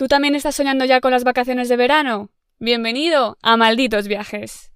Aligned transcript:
¿Tú 0.00 0.08
también 0.08 0.34
estás 0.34 0.56
soñando 0.56 0.86
ya 0.86 1.02
con 1.02 1.10
las 1.10 1.24
vacaciones 1.24 1.68
de 1.68 1.76
verano? 1.76 2.30
Bienvenido 2.58 3.36
a 3.42 3.58
Malditos 3.58 4.08
Viajes. 4.08 4.72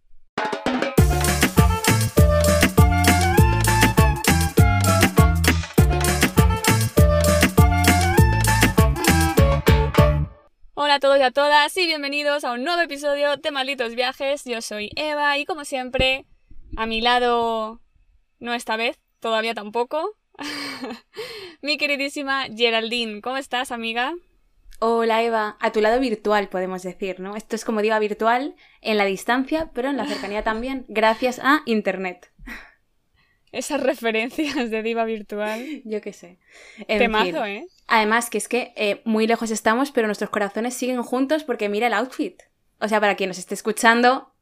Hola 10.74 10.96
a 10.96 11.00
todos 11.00 11.18
y 11.18 11.22
a 11.22 11.30
todas 11.30 11.74
y 11.78 11.86
bienvenidos 11.86 12.44
a 12.44 12.52
un 12.52 12.62
nuevo 12.62 12.82
episodio 12.82 13.38
de 13.38 13.50
Malditos 13.50 13.94
Viajes. 13.94 14.44
Yo 14.44 14.60
soy 14.60 14.90
Eva 14.94 15.38
y 15.38 15.46
como 15.46 15.64
siempre, 15.64 16.26
a 16.76 16.84
mi 16.84 17.00
lado, 17.00 17.80
no 18.40 18.52
esta 18.52 18.76
vez, 18.76 19.00
todavía 19.20 19.54
tampoco, 19.54 20.18
mi 21.62 21.78
queridísima 21.78 22.44
Geraldine. 22.54 23.22
¿Cómo 23.22 23.38
estás, 23.38 23.72
amiga? 23.72 24.12
Hola 24.80 25.22
Eva, 25.22 25.56
a 25.60 25.72
tu 25.72 25.80
lado 25.80 26.00
virtual 26.00 26.48
podemos 26.48 26.82
decir, 26.82 27.20
¿no? 27.20 27.36
Esto 27.36 27.56
es 27.56 27.64
como 27.64 27.80
diva 27.80 27.98
virtual 27.98 28.54
en 28.80 28.98
la 28.98 29.04
distancia, 29.04 29.70
pero 29.72 29.88
en 29.88 29.96
la 29.96 30.06
cercanía 30.06 30.42
también, 30.42 30.84
gracias 30.88 31.40
a 31.42 31.62
Internet. 31.64 32.30
Esas 33.52 33.80
referencias 33.80 34.70
de 34.70 34.82
diva 34.82 35.04
virtual. 35.04 35.64
Yo 35.84 36.00
qué 36.00 36.12
sé. 36.12 36.38
En 36.88 36.98
Temazo, 36.98 37.44
¿eh? 37.44 37.66
Además, 37.86 38.28
que 38.28 38.38
es 38.38 38.48
que 38.48 38.72
eh, 38.74 39.00
muy 39.04 39.28
lejos 39.28 39.52
estamos, 39.52 39.92
pero 39.92 40.08
nuestros 40.08 40.30
corazones 40.30 40.74
siguen 40.74 41.02
juntos 41.04 41.44
porque 41.44 41.68
mira 41.68 41.86
el 41.86 41.94
outfit. 41.94 42.42
O 42.80 42.88
sea, 42.88 43.00
para 43.00 43.14
quien 43.14 43.28
nos 43.28 43.38
esté 43.38 43.54
escuchando, 43.54 44.34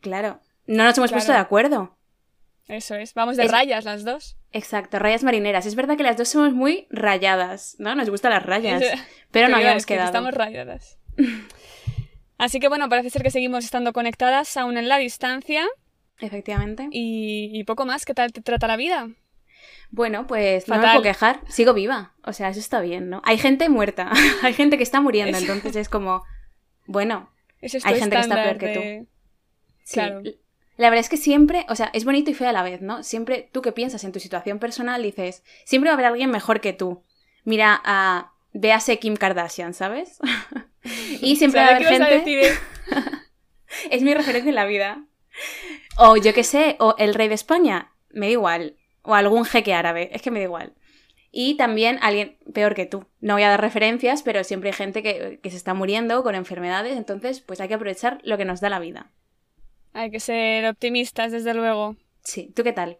claro, 0.00 0.40
no 0.66 0.82
nos 0.82 0.98
hemos 0.98 1.12
puesto 1.12 1.30
de 1.30 1.38
acuerdo. 1.38 1.95
Eso 2.68 2.96
es, 2.96 3.14
vamos 3.14 3.36
de 3.36 3.46
rayas 3.46 3.84
las 3.84 4.04
dos. 4.04 4.36
Exacto, 4.52 4.98
rayas 4.98 5.22
marineras. 5.22 5.66
Es 5.66 5.76
verdad 5.76 5.96
que 5.96 6.02
las 6.02 6.16
dos 6.16 6.28
somos 6.28 6.52
muy 6.52 6.86
rayadas, 6.90 7.76
¿no? 7.78 7.94
Nos 7.94 8.10
gustan 8.10 8.32
las 8.32 8.44
rayas, 8.44 8.82
pero 9.30 9.48
no 9.48 9.56
habíamos 9.56 9.86
quedado. 9.86 10.06
Estamos 10.06 10.34
rayadas. 10.34 10.98
Así 12.38 12.60
que 12.60 12.68
bueno, 12.68 12.88
parece 12.88 13.10
ser 13.10 13.22
que 13.22 13.30
seguimos 13.30 13.64
estando 13.64 13.92
conectadas 13.92 14.56
aún 14.56 14.76
en 14.78 14.88
la 14.88 14.98
distancia. 14.98 15.66
Efectivamente. 16.18 16.88
Y, 16.90 17.62
poco 17.64 17.86
más, 17.86 18.04
¿qué 18.04 18.14
tal 18.14 18.32
te 18.32 18.40
trata 18.40 18.66
la 18.66 18.76
vida? 18.76 19.08
Bueno, 19.90 20.26
pues 20.26 20.66
no 20.68 20.76
me 20.76 20.82
puedo 20.82 21.02
quejar, 21.02 21.40
sigo 21.48 21.72
viva. 21.72 22.14
O 22.24 22.32
sea, 22.32 22.48
eso 22.48 22.60
está 22.60 22.80
bien, 22.80 23.08
¿no? 23.08 23.22
Hay 23.24 23.38
gente 23.38 23.68
muerta, 23.68 24.10
hay 24.42 24.52
gente 24.52 24.76
que 24.76 24.82
está 24.82 25.00
muriendo, 25.00 25.38
entonces 25.38 25.76
es 25.76 25.88
como, 25.88 26.24
bueno, 26.86 27.30
hay 27.84 27.98
gente 28.00 28.16
que 28.16 28.22
está 28.22 28.42
peor 28.42 28.58
que 28.58 29.06
tú. 29.06 29.92
Claro. 29.92 30.22
La 30.76 30.90
verdad 30.90 31.00
es 31.00 31.08
que 31.08 31.16
siempre, 31.16 31.64
o 31.68 31.74
sea, 31.74 31.90
es 31.94 32.04
bonito 32.04 32.30
y 32.30 32.34
feo 32.34 32.48
a 32.48 32.52
la 32.52 32.62
vez, 32.62 32.82
¿no? 32.82 33.02
Siempre 33.02 33.48
tú 33.50 33.62
que 33.62 33.72
piensas 33.72 34.04
en 34.04 34.12
tu 34.12 34.20
situación 34.20 34.58
personal 34.58 35.02
dices, 35.02 35.42
siempre 35.64 35.88
va 35.88 35.92
a 35.92 35.94
haber 35.94 36.06
alguien 36.06 36.30
mejor 36.30 36.60
que 36.60 36.72
tú. 36.72 37.02
Mira 37.44 37.80
a, 37.84 38.32
véase 38.52 38.98
Kim 38.98 39.16
Kardashian, 39.16 39.72
¿sabes? 39.72 40.18
y 41.20 41.36
siempre 41.36 41.60
va 41.60 41.68
a 41.68 41.76
haber 41.76 41.86
gente... 41.86 42.52
es 43.90 44.02
mi 44.02 44.14
referencia 44.14 44.50
en 44.50 44.54
la 44.54 44.66
vida. 44.66 45.04
O 45.96 46.16
yo 46.16 46.34
qué 46.34 46.44
sé, 46.44 46.76
o 46.78 46.94
el 46.98 47.14
rey 47.14 47.28
de 47.28 47.34
España, 47.34 47.92
me 48.10 48.26
da 48.26 48.32
igual. 48.32 48.76
O 49.02 49.14
algún 49.14 49.44
jeque 49.44 49.72
árabe, 49.72 50.10
es 50.12 50.20
que 50.20 50.30
me 50.30 50.40
da 50.40 50.44
igual. 50.44 50.74
Y 51.30 51.56
también 51.56 51.98
alguien 52.02 52.38
peor 52.52 52.74
que 52.74 52.86
tú. 52.86 53.06
No 53.20 53.34
voy 53.34 53.42
a 53.44 53.50
dar 53.50 53.60
referencias, 53.60 54.22
pero 54.22 54.44
siempre 54.44 54.70
hay 54.70 54.74
gente 54.74 55.02
que, 55.02 55.40
que 55.42 55.50
se 55.50 55.56
está 55.56 55.74
muriendo 55.74 56.22
con 56.22 56.34
enfermedades, 56.34 56.96
entonces 56.96 57.40
pues 57.40 57.60
hay 57.60 57.68
que 57.68 57.74
aprovechar 57.74 58.20
lo 58.24 58.36
que 58.36 58.44
nos 58.44 58.60
da 58.60 58.70
la 58.70 58.78
vida. 58.78 59.12
Hay 59.96 60.10
que 60.10 60.20
ser 60.20 60.66
optimistas, 60.66 61.32
desde 61.32 61.54
luego. 61.54 61.96
Sí, 62.22 62.52
¿tú 62.54 62.62
qué 62.62 62.74
tal? 62.74 62.98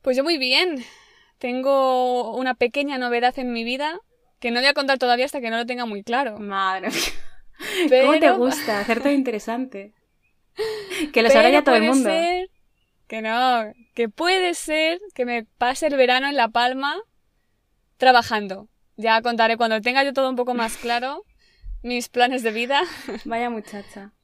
Pues 0.00 0.16
yo 0.16 0.24
muy 0.24 0.38
bien. 0.38 0.82
Tengo 1.36 2.34
una 2.34 2.54
pequeña 2.54 2.96
novedad 2.96 3.38
en 3.38 3.52
mi 3.52 3.62
vida 3.62 4.00
que 4.40 4.50
no 4.50 4.60
voy 4.60 4.68
a 4.68 4.72
contar 4.72 4.98
todavía 4.98 5.26
hasta 5.26 5.42
que 5.42 5.50
no 5.50 5.58
lo 5.58 5.66
tenga 5.66 5.84
muy 5.84 6.02
claro. 6.02 6.38
Madre 6.38 6.88
mía. 6.88 8.00
¿Cómo 8.06 8.18
te 8.18 8.30
gusta? 8.30 8.80
Hacerte 8.80 9.12
interesante. 9.12 9.92
Que 11.12 11.22
lo 11.22 11.28
sabrá 11.28 11.50
ya 11.50 11.62
todo 11.62 11.74
el 11.74 11.82
mundo. 11.82 12.08
Ser 12.08 12.48
que 13.06 13.20
no, 13.20 13.74
que 13.92 14.08
puede 14.08 14.54
ser 14.54 15.00
que 15.14 15.26
me 15.26 15.44
pase 15.44 15.88
el 15.88 15.96
verano 15.96 16.26
en 16.26 16.36
La 16.36 16.48
Palma 16.48 16.96
trabajando. 17.98 18.70
Ya 18.96 19.20
contaré 19.20 19.58
cuando 19.58 19.78
tenga 19.82 20.02
yo 20.02 20.14
todo 20.14 20.30
un 20.30 20.36
poco 20.36 20.54
más 20.54 20.78
claro 20.78 21.22
mis 21.82 22.08
planes 22.08 22.42
de 22.42 22.50
vida. 22.50 22.80
Vaya 23.26 23.50
muchacha. 23.50 24.14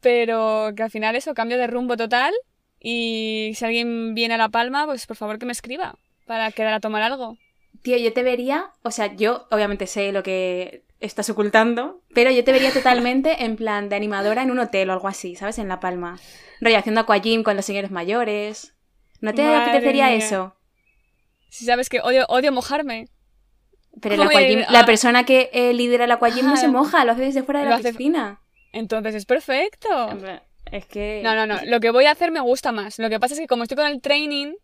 Pero 0.00 0.72
que 0.76 0.82
al 0.82 0.90
final 0.90 1.16
eso, 1.16 1.34
cambio 1.34 1.58
de 1.58 1.66
rumbo 1.66 1.96
total. 1.96 2.32
Y 2.80 3.52
si 3.54 3.64
alguien 3.64 4.14
viene 4.14 4.34
a 4.34 4.38
La 4.38 4.48
Palma, 4.48 4.86
pues 4.86 5.06
por 5.06 5.16
favor 5.16 5.38
que 5.38 5.46
me 5.46 5.52
escriba 5.52 5.96
para 6.26 6.50
quedar 6.52 6.72
a 6.72 6.80
tomar 6.80 7.02
algo. 7.02 7.36
Tío, 7.82 7.96
yo 7.96 8.12
te 8.12 8.22
vería, 8.22 8.70
o 8.82 8.90
sea, 8.90 9.14
yo 9.14 9.46
obviamente 9.50 9.86
sé 9.86 10.12
lo 10.12 10.22
que 10.22 10.84
estás 11.00 11.30
ocultando, 11.30 12.02
pero 12.14 12.30
yo 12.30 12.44
te 12.44 12.52
vería 12.52 12.72
totalmente 12.72 13.44
en 13.44 13.56
plan 13.56 13.88
de 13.88 13.96
animadora 13.96 14.42
en 14.42 14.50
un 14.50 14.58
hotel 14.58 14.90
o 14.90 14.92
algo 14.92 15.08
así, 15.08 15.34
¿sabes? 15.34 15.58
En 15.58 15.68
La 15.68 15.80
Palma. 15.80 16.18
Rollo 16.60 16.78
haciendo 16.78 17.00
aquagym 17.00 17.42
con 17.42 17.56
los 17.56 17.64
señores 17.64 17.90
mayores. 17.90 18.74
¿No 19.20 19.34
te 19.34 19.46
apetecería 19.54 20.12
eso? 20.12 20.54
Si 21.48 21.64
sabes 21.64 21.88
que 21.88 22.00
odio, 22.00 22.26
odio 22.28 22.52
mojarme. 22.52 23.08
Pero 24.00 24.14
el 24.14 24.22
aquagym, 24.22 24.60
la 24.68 24.86
persona 24.86 25.24
que 25.24 25.50
eh, 25.52 25.72
lidera 25.72 26.04
el 26.04 26.12
aquagym 26.12 26.46
no 26.46 26.56
se 26.56 26.68
moja, 26.68 27.04
lo 27.04 27.12
hace 27.12 27.22
desde 27.22 27.42
fuera 27.42 27.60
de 27.60 27.70
la 27.70 27.78
piscina. 27.78 28.40
Entonces 28.72 29.14
es 29.14 29.26
perfecto. 29.26 29.88
Es 30.70 30.86
que. 30.86 31.20
No, 31.24 31.34
no, 31.34 31.46
no. 31.46 31.60
Lo 31.64 31.80
que 31.80 31.90
voy 31.90 32.06
a 32.06 32.12
hacer 32.12 32.30
me 32.30 32.40
gusta 32.40 32.72
más. 32.72 32.98
Lo 32.98 33.08
que 33.08 33.18
pasa 33.18 33.34
es 33.34 33.40
que 33.40 33.46
como 33.46 33.64
estoy 33.64 33.76
con 33.76 33.86
el 33.86 34.00
training, 34.00 34.54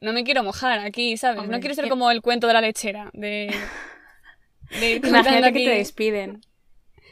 no 0.00 0.12
me 0.12 0.24
quiero 0.24 0.42
mojar 0.42 0.80
aquí, 0.80 1.16
¿sabes? 1.16 1.48
no 1.48 1.60
quiero 1.60 1.74
ser 1.74 1.88
como 1.88 2.10
el 2.10 2.22
cuento 2.22 2.46
de 2.46 2.52
la 2.52 2.60
lechera. 2.60 3.10
De. 3.12 3.54
de 4.80 5.00
Imagínate 5.04 5.52
que 5.52 5.64
te 5.64 5.70
despiden. 5.70 6.40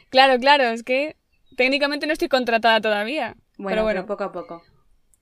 Claro, 0.09 0.39
claro, 0.39 0.65
es 0.65 0.83
que 0.83 1.15
técnicamente 1.55 2.07
no 2.07 2.13
estoy 2.13 2.27
contratada 2.27 2.81
todavía. 2.81 3.35
Bueno, 3.57 3.69
pero 3.69 3.83
bueno, 3.83 4.05
poco 4.05 4.23
a 4.25 4.31
poco. 4.31 4.63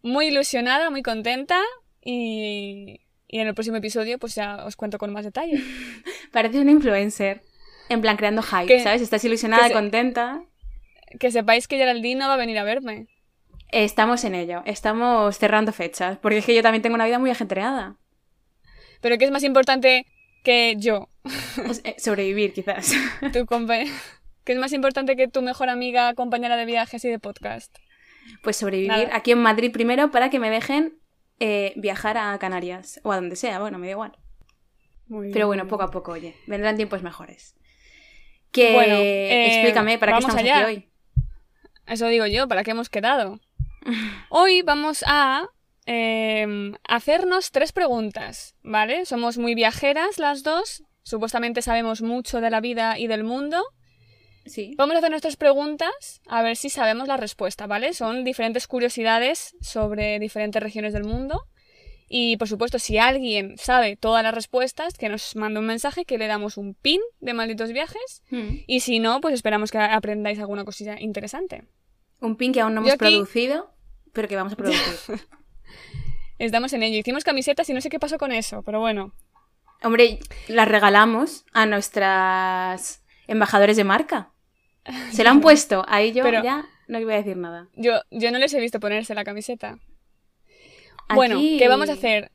Muy 0.01 0.28
ilusionada, 0.28 0.90
muy 0.90 1.03
contenta 1.03 1.61
y. 2.03 3.01
Y 3.31 3.41
en 3.41 3.47
el 3.47 3.53
próximo 3.53 3.78
episodio, 3.78 4.17
pues 4.17 4.34
ya 4.34 4.66
os 4.66 4.75
cuento 4.75 4.97
con 4.97 5.13
más 5.13 5.23
detalle. 5.23 5.61
Parece 6.31 6.59
una 6.59 6.72
influencer. 6.72 7.44
En 7.88 8.01
plan, 8.01 8.17
creando 8.17 8.41
hype, 8.41 8.79
¿sabes? 8.79 9.03
Estás 9.03 9.23
ilusionada, 9.23 9.72
contenta 9.72 10.44
que 11.20 11.31
sepáis 11.31 11.68
que 11.68 11.78
Geraldine 11.78 12.20
no 12.20 12.28
va 12.28 12.36
a 12.36 12.38
venir 12.38 12.58
a 12.58 12.64
verme. 12.64 13.08
Estamos 13.72 14.24
en 14.24 14.36
ello, 14.36 14.64
estamos 14.66 15.38
cerrando 15.38 15.72
fechas, 15.72 16.18
porque 16.18 16.40
es 16.40 16.46
que 16.46 16.56
yo 16.56 16.64
también 16.64 16.81
tengo 16.81 16.96
una 16.96 17.06
vida 17.06 17.20
muy 17.20 17.30
ajetreada. 17.30 17.97
Pero 19.02 19.18
¿qué 19.18 19.25
es 19.25 19.31
más 19.31 19.44
importante 19.44 20.06
que 20.44 20.75
yo? 20.78 21.08
Eh, 21.84 21.96
sobrevivir, 22.00 22.53
quizás. 22.53 22.92
Tu 23.34 23.46
¿Qué 24.44 24.53
es 24.53 24.58
más 24.58 24.74
importante 24.74 25.16
que 25.16 25.28
tu 25.28 25.42
mejor 25.44 25.70
amiga, 25.70 26.14
compañera 26.16 26.58
de 26.58 26.66
viajes 26.66 27.06
y 27.06 27.09
de 27.09 27.20
podcast? 27.20 27.78
Pues 28.41 28.58
sobrevivir 28.58 29.09
aquí 29.12 29.31
en 29.31 29.40
Madrid 29.40 29.72
primero 29.72 30.09
para 30.09 30.30
que 30.30 30.40
me 30.40 30.50
dejen 30.50 30.97
eh, 31.40 31.74
viajar 31.76 32.18
a 32.18 32.38
Canarias 32.40 33.00
o 33.03 33.12
a 33.12 33.16
donde 33.16 33.36
sea, 33.36 33.59
bueno, 33.59 33.78
me 33.78 33.88
da 33.88 33.91
igual. 33.91 34.18
Pero 35.31 35.47
bueno, 35.47 35.68
poco 35.68 35.84
a 35.84 35.91
poco, 35.91 36.12
oye, 36.12 36.36
vendrán 36.47 36.78
tiempos 36.78 37.03
mejores. 37.03 37.56
Que 38.52 38.74
bueno, 38.74 38.96
eh, 38.96 39.47
explícame 39.47 39.97
para 39.97 40.14
qué 40.14 40.20
estamos 40.20 40.41
aquí 40.41 40.64
hoy. 40.66 40.89
Eso 41.90 42.08
digo 42.08 42.28
yo, 42.28 42.48
¿para 42.48 42.64
qué 42.64 42.72
hemos 42.72 42.90
quedado? 42.90 43.40
Hoy 44.30 44.62
vamos 44.62 45.04
a 45.08 45.50
em, 45.88 46.76
hacernos 46.88 47.52
tres 47.52 47.72
preguntas, 47.72 48.56
¿vale? 48.62 49.06
Somos 49.08 49.40
muy 49.40 49.56
viajeras 49.56 50.20
las 50.20 50.44
dos, 50.44 50.84
supuestamente 51.02 51.64
sabemos 51.64 52.04
mucho 52.04 52.42
de 52.42 52.52
la 52.52 52.62
vida 52.62 53.00
y 53.00 53.08
del 53.08 53.24
mundo. 53.24 53.64
Sí. 54.46 54.76
Vamos 54.78 54.96
a 54.96 55.00
hacer 55.00 55.10
nuestras 55.10 55.36
preguntas 55.36 56.22
a 56.28 56.44
ver 56.44 56.56
si 56.58 56.70
sabemos 56.70 57.08
la 57.08 57.18
respuesta, 57.18 57.66
¿vale? 57.66 57.94
Son 57.94 58.24
diferentes 58.24 58.68
curiosidades 58.68 59.56
sobre 59.60 60.20
diferentes 60.20 60.62
regiones 60.62 60.94
del 60.94 61.06
mundo. 61.06 61.48
Y 62.09 62.38
por 62.38 62.47
supuesto, 62.47 62.80
si 62.80 62.97
alguien 62.97 63.56
sabe 63.58 63.96
todas 63.96 64.24
las 64.24 64.34
respuestas, 64.34 64.96
que 64.96 65.09
nos 65.09 65.36
mande 65.36 65.59
un 65.59 65.68
mensaje, 65.68 66.06
que 66.06 66.18
le 66.18 66.25
damos 66.25 66.58
un 66.58 66.74
pin 66.74 67.00
de 67.20 67.34
malditos 67.34 67.72
viajes. 67.72 68.24
Hmm. 68.31 68.58
Y 68.66 68.80
si 68.80 69.00
no, 69.00 69.22
pues 69.22 69.36
esperamos 69.36 69.70
que 69.72 69.78
aprendáis 69.78 70.40
alguna 70.40 70.66
cosilla 70.66 71.00
interesante. 71.00 71.64
Un 72.20 72.35
pin 72.35 72.52
que 72.52 72.61
aún 72.61 72.73
no 72.73 72.82
hemos 72.82 72.97
producido, 72.97 73.72
pero 74.11 74.28
que 74.28 74.35
vamos 74.35 74.53
a 74.53 74.56
producir. 74.56 74.82
Estamos 76.40 76.73
en 76.73 76.84
ello. 76.84 76.97
Hicimos 76.97 77.23
camisetas 77.23 77.70
y 77.70 77.73
no 77.73 77.82
sé 77.82 77.90
qué 77.90 78.00
pasó 78.00 78.17
con 78.17 78.32
eso, 78.32 78.64
pero 78.64 78.79
bueno. 78.79 79.14
Hombre, 79.84 80.20
las 80.47 80.67
regalamos 80.67 81.46
a 81.53 81.66
nuestras 81.66 83.03
embajadores 83.28 83.78
de 83.78 83.84
marca. 83.84 84.32
Se 85.11 85.23
la 85.23 85.29
han 85.29 85.41
puesto. 85.41 85.85
Ahí 85.88 86.11
yo 86.11 86.28
ya 86.28 86.66
no 86.88 87.00
iba 87.00 87.14
a 87.14 87.17
decir 87.17 87.38
nada. 87.38 87.67
Yo, 87.76 88.02
yo 88.09 88.32
no 88.32 88.40
les 88.40 88.53
he 88.53 88.59
visto 88.59 88.79
ponerse 88.79 89.14
la 89.14 89.23
camiseta. 89.23 89.78
Bueno, 91.16 91.40
¿qué 91.40 91.67
vamos 91.67 91.90
a 91.90 91.94
hacer? 91.94 92.32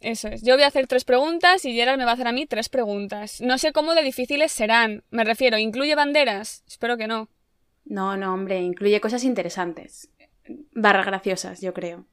Eso 0.00 0.28
es. 0.28 0.42
Yo 0.42 0.54
voy 0.54 0.64
a 0.64 0.66
hacer 0.66 0.86
tres 0.86 1.04
preguntas 1.04 1.64
y 1.64 1.74
Gerard 1.74 1.98
me 1.98 2.04
va 2.04 2.10
a 2.10 2.14
hacer 2.14 2.26
a 2.26 2.32
mí 2.32 2.46
tres 2.46 2.68
preguntas. 2.68 3.40
No 3.40 3.56
sé 3.58 3.72
cómo 3.72 3.94
de 3.94 4.02
difíciles 4.02 4.50
serán. 4.50 5.04
Me 5.10 5.24
refiero, 5.24 5.58
¿incluye 5.58 5.94
banderas? 5.94 6.64
Espero 6.66 6.96
que 6.96 7.06
no. 7.06 7.28
No, 7.84 8.16
no, 8.16 8.34
hombre, 8.34 8.60
incluye 8.60 9.00
cosas 9.00 9.24
interesantes. 9.24 10.10
Barras 10.72 11.06
graciosas, 11.06 11.60
yo 11.60 11.72
creo. 11.72 12.06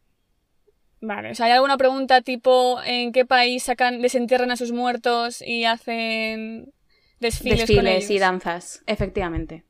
Vale, 1.01 1.31
o 1.31 1.35
sea, 1.35 1.45
¿hay 1.45 1.53
alguna 1.53 1.77
pregunta 1.77 2.21
tipo 2.21 2.79
en 2.83 3.11
qué 3.11 3.25
país 3.25 3.63
sacan, 3.63 4.01
desentierran 4.01 4.51
a 4.51 4.57
sus 4.57 4.71
muertos 4.71 5.41
y 5.41 5.63
hacen 5.63 6.73
desfiles, 7.19 8.09
y 8.09 8.19
danzas, 8.19 8.83
efectivamente. 8.85 9.63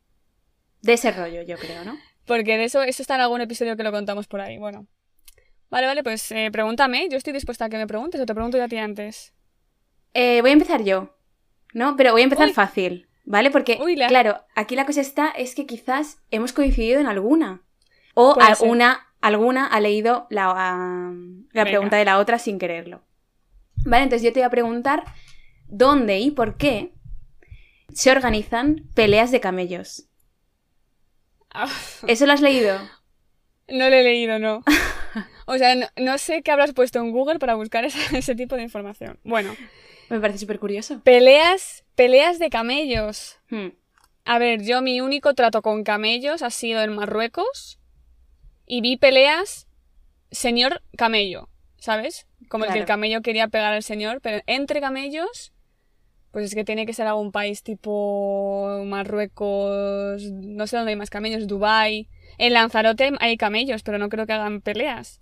De 0.81 0.93
ese 0.93 1.11
rollo, 1.11 1.43
yo 1.43 1.57
creo, 1.57 1.83
¿no? 1.83 1.97
Porque 2.25 2.57
de 2.57 2.65
eso, 2.65 2.81
eso 2.81 3.01
está 3.01 3.15
en 3.15 3.21
algún 3.21 3.41
episodio 3.41 3.77
que 3.77 3.83
lo 3.83 3.91
contamos 3.91 4.27
por 4.27 4.41
ahí. 4.41 4.57
Bueno. 4.57 4.87
Vale, 5.69 5.87
vale, 5.87 6.03
pues 6.03 6.31
eh, 6.31 6.49
pregúntame. 6.51 7.07
Yo 7.09 7.17
estoy 7.17 7.33
dispuesta 7.33 7.65
a 7.65 7.69
que 7.69 7.77
me 7.77 7.87
preguntes 7.87 8.19
o 8.19 8.25
te 8.25 8.33
pregunto 8.33 8.57
yo 8.57 8.63
a 8.63 8.67
ti 8.67 8.77
antes. 8.77 9.33
Eh, 10.13 10.41
voy 10.41 10.49
a 10.49 10.53
empezar 10.53 10.83
yo. 10.83 11.15
¿No? 11.73 11.95
Pero 11.95 12.11
voy 12.11 12.21
a 12.21 12.23
empezar 12.23 12.49
fácil. 12.51 13.07
¿Vale? 13.25 13.51
Porque, 13.51 13.77
claro, 14.07 14.43
aquí 14.55 14.75
la 14.75 14.87
cosa 14.87 15.01
está 15.01 15.29
es 15.29 15.53
que 15.53 15.67
quizás 15.67 16.17
hemos 16.31 16.51
coincidido 16.51 16.99
en 16.99 17.05
alguna. 17.05 17.61
O 18.15 18.35
alguna, 18.41 19.07
alguna 19.21 19.67
ha 19.67 19.79
leído 19.79 20.25
la, 20.31 21.13
la 21.51 21.63
pregunta 21.65 21.97
de 21.97 22.05
la 22.05 22.17
otra 22.17 22.39
sin 22.39 22.57
quererlo. 22.57 23.03
Vale, 23.85 24.03
entonces 24.03 24.25
yo 24.25 24.33
te 24.33 24.39
voy 24.39 24.47
a 24.47 24.49
preguntar 24.49 25.03
dónde 25.67 26.19
y 26.19 26.31
por 26.31 26.57
qué 26.57 26.91
se 27.93 28.11
organizan 28.11 28.89
peleas 28.95 29.29
de 29.31 29.39
camellos. 29.39 30.09
Ah. 31.51 31.69
¿Eso 32.07 32.25
lo 32.25 32.33
has 32.33 32.41
leído? 32.41 32.79
No 33.71 33.87
lo 33.87 33.95
he 33.95 34.01
leído, 34.01 34.39
no. 34.39 34.63
O 35.45 35.57
sea, 35.57 35.75
no, 35.97 36.17
sé 36.17 36.41
qué 36.41 36.51
habrás 36.51 36.73
puesto 36.73 36.99
en 36.99 37.11
Google 37.11 37.39
para 37.39 37.55
buscar 37.55 37.85
ese, 37.85 38.35
tipo 38.35 38.55
de 38.55 38.63
información. 38.63 39.19
Bueno. 39.23 39.55
Me 40.09 40.19
parece 40.19 40.39
súper 40.39 40.59
curioso. 40.59 41.01
Peleas, 41.03 41.83
peleas 41.95 42.39
de 42.39 42.49
camellos. 42.49 43.39
Hmm. 43.49 43.69
A 44.25 44.39
ver, 44.39 44.63
yo 44.63 44.81
mi 44.81 45.01
único 45.01 45.33
trato 45.33 45.61
con 45.61 45.83
camellos 45.83 46.41
ha 46.41 46.49
sido 46.49 46.81
en 46.81 46.95
Marruecos 46.95 47.79
y 48.65 48.81
vi 48.81 48.97
peleas 48.97 49.67
señor 50.31 50.81
camello, 50.97 51.49
¿sabes? 51.77 52.27
Como 52.47 52.65
el 52.65 52.73
que 52.73 52.79
el 52.79 52.85
camello 52.85 53.21
quería 53.21 53.47
pegar 53.47 53.73
al 53.73 53.83
señor, 53.83 54.21
pero 54.21 54.41
entre 54.45 54.81
camellos 54.81 55.53
pues 56.31 56.45
es 56.45 56.55
que 56.55 56.63
tiene 56.63 56.85
que 56.85 56.93
ser 56.93 57.07
algún 57.07 57.31
país 57.31 57.63
tipo 57.63 58.83
Marruecos, 58.85 60.23
no 60.23 60.67
sé 60.67 60.77
dónde 60.77 60.91
hay 60.91 60.95
más 60.95 61.09
camellos, 61.09 61.47
Dubai. 61.47 62.07
En 62.39 62.53
Lanzarote 62.53 63.11
hay 63.19 63.37
camellos, 63.37 63.83
pero 63.83 63.97
no 63.97 64.07
creo 64.07 64.25
que 64.25 64.33
hagan 64.33 64.61
peleas. 64.61 65.19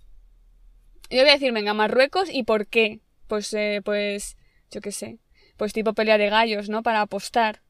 Yo 1.10 1.20
voy 1.20 1.30
a 1.30 1.32
decir, 1.32 1.52
venga, 1.52 1.74
Marruecos, 1.74 2.28
¿y 2.32 2.44
por 2.44 2.68
qué? 2.68 3.00
Pues, 3.26 3.52
eh, 3.54 3.82
pues, 3.84 4.36
yo 4.70 4.80
qué 4.80 4.92
sé. 4.92 5.18
Pues 5.56 5.72
tipo 5.72 5.94
pelea 5.94 6.16
de 6.16 6.30
gallos, 6.30 6.68
¿no? 6.68 6.84
Para 6.84 7.00
apostar. 7.00 7.60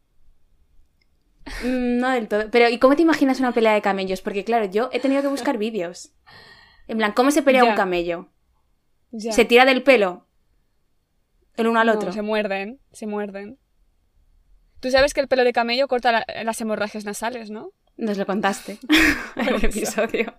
Mm, 1.65 1.99
no 1.99 2.11
del 2.11 2.29
todo. 2.29 2.51
Pero, 2.51 2.69
¿y 2.69 2.79
cómo 2.79 2.95
te 2.95 3.03
imaginas 3.03 3.41
una 3.41 3.53
pelea 3.53 3.73
de 3.73 3.81
camellos? 3.81 4.21
Porque, 4.21 4.45
claro, 4.45 4.67
yo 4.67 4.91
he 4.93 5.01
tenido 5.01 5.23
que 5.23 5.29
buscar 5.29 5.57
vídeos. 5.57 6.13
En 6.87 6.99
plan, 6.99 7.13
¿cómo 7.13 7.31
se 7.31 7.43
pelea 7.43 7.65
un 7.65 7.75
camello? 7.75 8.29
¿Se 9.17 9.47
tira 9.47 9.65
del 9.65 9.83
pelo? 9.83 10.27
el 11.57 11.67
uno 11.67 11.81
al 11.81 11.89
otro. 11.89 12.13
se 12.13 12.23
muerden, 12.23 12.81
se 12.93 13.07
muerden. 13.07 13.59
Tú 14.81 14.91
sabes 14.91 15.15
que 15.15 15.21
el 15.21 15.27
pelo 15.27 15.43
de 15.43 15.53
camello 15.53 15.89
corta 15.89 16.25
las 16.45 16.61
hemorragias 16.61 17.05
nasales, 17.05 17.51
¿no? 17.51 17.73
Nos 17.99 18.17
lo 18.17 18.25
contaste 18.25 18.79
en 19.37 19.49
el 19.49 19.65
episodio. 19.65 20.35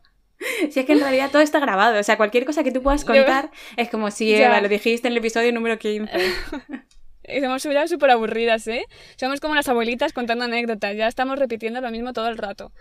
Si 0.72 0.80
es 0.80 0.86
que 0.86 0.94
en 0.94 1.02
realidad 1.02 1.30
todo 1.32 1.42
está 1.42 1.60
grabado, 1.60 2.00
o 2.00 2.04
sea, 2.04 2.16
cualquier 2.16 2.46
cosa 2.46 2.64
que 2.64 2.72
tú 2.72 2.82
puedas 2.82 3.04
contar 3.04 3.52
es 3.76 3.90
como 3.90 4.10
si 4.10 4.34
Eva, 4.34 4.62
lo 4.62 4.70
dijiste 4.70 5.08
en 5.08 5.12
el 5.12 5.18
episodio 5.18 5.52
número 5.52 5.78
15. 5.78 6.10
Somos 7.42 7.62
súper 7.62 8.10
aburridas, 8.10 8.68
¿eh? 8.68 8.86
Somos 9.18 9.40
como 9.40 9.54
las 9.54 9.68
abuelitas 9.68 10.14
contando 10.14 10.46
anécdotas, 10.46 10.96
ya 10.96 11.08
estamos 11.08 11.38
repitiendo 11.38 11.80
lo 11.80 11.92
mismo 11.92 12.14
todo 12.14 12.28
el 12.28 12.38
rato. 12.38 12.72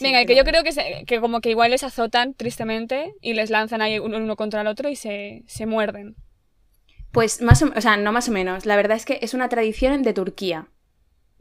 Venga, 0.00 0.26
que 0.26 0.36
yo 0.36 0.44
creo 0.44 0.62
que, 0.62 1.04
que 1.06 1.20
como 1.20 1.40
que 1.40 1.50
igual 1.50 1.70
les 1.70 1.84
azotan 1.84 2.34
tristemente 2.34 3.14
y 3.22 3.32
les 3.32 3.48
lanzan 3.48 3.80
ahí 3.80 3.98
uno, 3.98 4.36
contra 4.36 4.60
el 4.60 4.66
otro 4.66 4.90
y 4.90 4.96
se, 4.96 5.42
se 5.46 5.64
muerden. 5.64 6.16
Pues 7.12 7.40
más 7.40 7.62
o, 7.62 7.72
o 7.74 7.80
sea, 7.80 7.96
no 7.96 8.12
más 8.12 8.28
o 8.28 8.32
menos. 8.32 8.66
La 8.66 8.76
verdad 8.76 8.96
es 8.96 9.06
que 9.06 9.20
es 9.22 9.32
una 9.32 9.48
tradición 9.48 10.02
de 10.02 10.12
Turquía. 10.12 10.68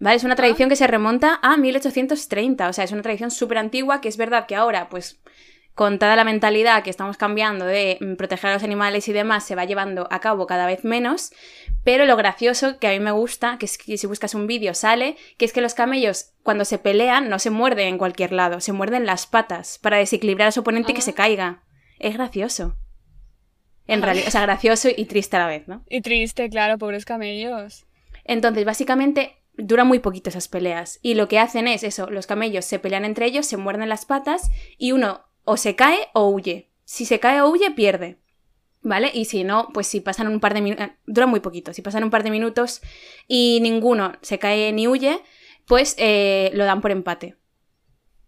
¿Vale? 0.04 0.18
Es 0.18 0.26
una 0.26 0.36
tradición 0.36 0.68
que 0.68 0.76
se 0.76 0.86
remonta 0.86 1.40
a 1.42 1.56
1830. 1.56 2.68
O 2.68 2.74
sea, 2.74 2.84
es 2.84 2.92
una 2.92 3.02
tradición 3.02 3.32
súper 3.32 3.58
antigua 3.58 4.02
que 4.02 4.10
es 4.10 4.18
verdad 4.18 4.48
que 4.48 4.56
ahora, 4.56 4.90
pues, 4.90 5.22
con 5.76 5.98
toda 5.98 6.18
la 6.18 6.26
mentalidad 6.26 6.84
que 6.84 6.90
estamos 6.90 7.16
cambiando 7.16 7.66
de 7.66 7.98
mm, 8.02 8.16
proteger 8.16 8.50
a 8.50 8.54
los 8.56 8.64
animales 8.64 9.08
y 9.08 9.14
demás, 9.14 9.46
se 9.46 9.56
va 9.56 9.64
llevando 9.64 10.10
a 10.12 10.20
cabo 10.20 10.46
cada 10.46 10.66
vez 10.66 10.84
menos. 10.84 11.32
Pero 11.86 12.04
lo 12.06 12.18
gracioso 12.18 12.80
que 12.80 12.88
a 12.88 12.92
mí 12.92 13.00
me 13.00 13.14
gusta, 13.14 13.58
que 13.58 13.66
es 13.66 13.78
que 13.78 13.98
si 13.98 14.06
buscas 14.06 14.36
un 14.36 14.46
vídeo 14.46 14.74
sale, 14.74 15.16
que 15.38 15.46
es 15.46 15.54
que 15.54 15.62
los 15.62 15.74
camellos 15.74 16.34
cuando 16.44 16.66
se 16.66 16.80
pelean 16.80 17.30
no 17.30 17.40
se 17.40 17.50
muerden 17.50 17.88
en 17.88 17.98
cualquier 17.98 18.34
lado, 18.34 18.60
se 18.60 18.74
muerden 18.74 19.06
las 19.06 19.26
patas 19.26 19.80
para 19.80 19.96
desequilibrar 19.96 20.50
a 20.50 20.52
su 20.52 20.60
oponente 20.60 20.92
y 20.92 20.96
que 20.96 21.02
se 21.02 21.12
ah. 21.12 21.16
caiga. 21.16 21.64
Es 21.98 22.16
gracioso. 22.16 22.76
En 23.88 24.02
realidad, 24.02 24.28
o 24.28 24.32
sea, 24.32 24.42
gracioso 24.42 24.90
y 24.94 25.06
triste 25.06 25.38
a 25.38 25.40
la 25.40 25.48
vez, 25.48 25.70
¿no? 25.70 25.86
Y 25.90 26.02
triste, 26.02 26.50
claro, 26.50 26.78
pobres 26.78 27.06
camellos. 27.06 27.86
Entonces, 28.26 28.66
básicamente, 28.66 29.38
duran 29.58 29.88
muy 29.88 30.00
poquito 30.00 30.30
esas 30.30 30.48
peleas. 30.48 31.00
Y 31.02 31.16
lo 31.16 31.28
que 31.28 31.40
hacen 31.40 31.68
es 31.68 31.84
eso, 31.84 32.10
los 32.10 32.28
camellos 32.28 32.66
se 32.66 32.80
pelean 32.80 33.06
entre 33.06 33.26
ellos, 33.26 33.46
se 33.46 33.58
muerden 33.58 33.90
las 33.90 34.06
patas 34.06 34.52
y 34.78 34.92
uno 34.92 35.22
o 35.44 35.58
se 35.58 35.76
cae 35.76 36.10
o 36.14 36.30
huye. 36.30 36.70
Si 36.86 37.06
se 37.06 37.20
cae 37.20 37.42
o 37.42 37.50
huye, 37.50 37.72
pierde. 37.72 38.18
¿Vale? 38.82 39.12
Y 39.14 39.26
si 39.26 39.46
no, 39.46 39.70
pues 39.74 39.88
si 39.88 40.02
pasan 40.02 40.28
un 40.28 40.42
par 40.42 40.54
de 40.54 40.62
minutos, 40.62 40.86
eh, 40.86 40.94
dura 41.06 41.26
muy 41.26 41.40
poquito, 41.40 41.74
si 41.74 41.82
pasan 41.82 42.04
un 42.04 42.10
par 42.10 42.24
de 42.24 42.32
minutos 42.32 42.82
y 43.30 43.60
ninguno 43.62 44.14
se 44.22 44.40
cae 44.40 44.74
ni 44.74 44.90
huye, 44.90 45.22
pues 45.66 45.96
eh, 45.98 46.52
lo 46.54 46.66
dan 46.66 46.82
por 46.82 46.92
empate. 46.92 47.38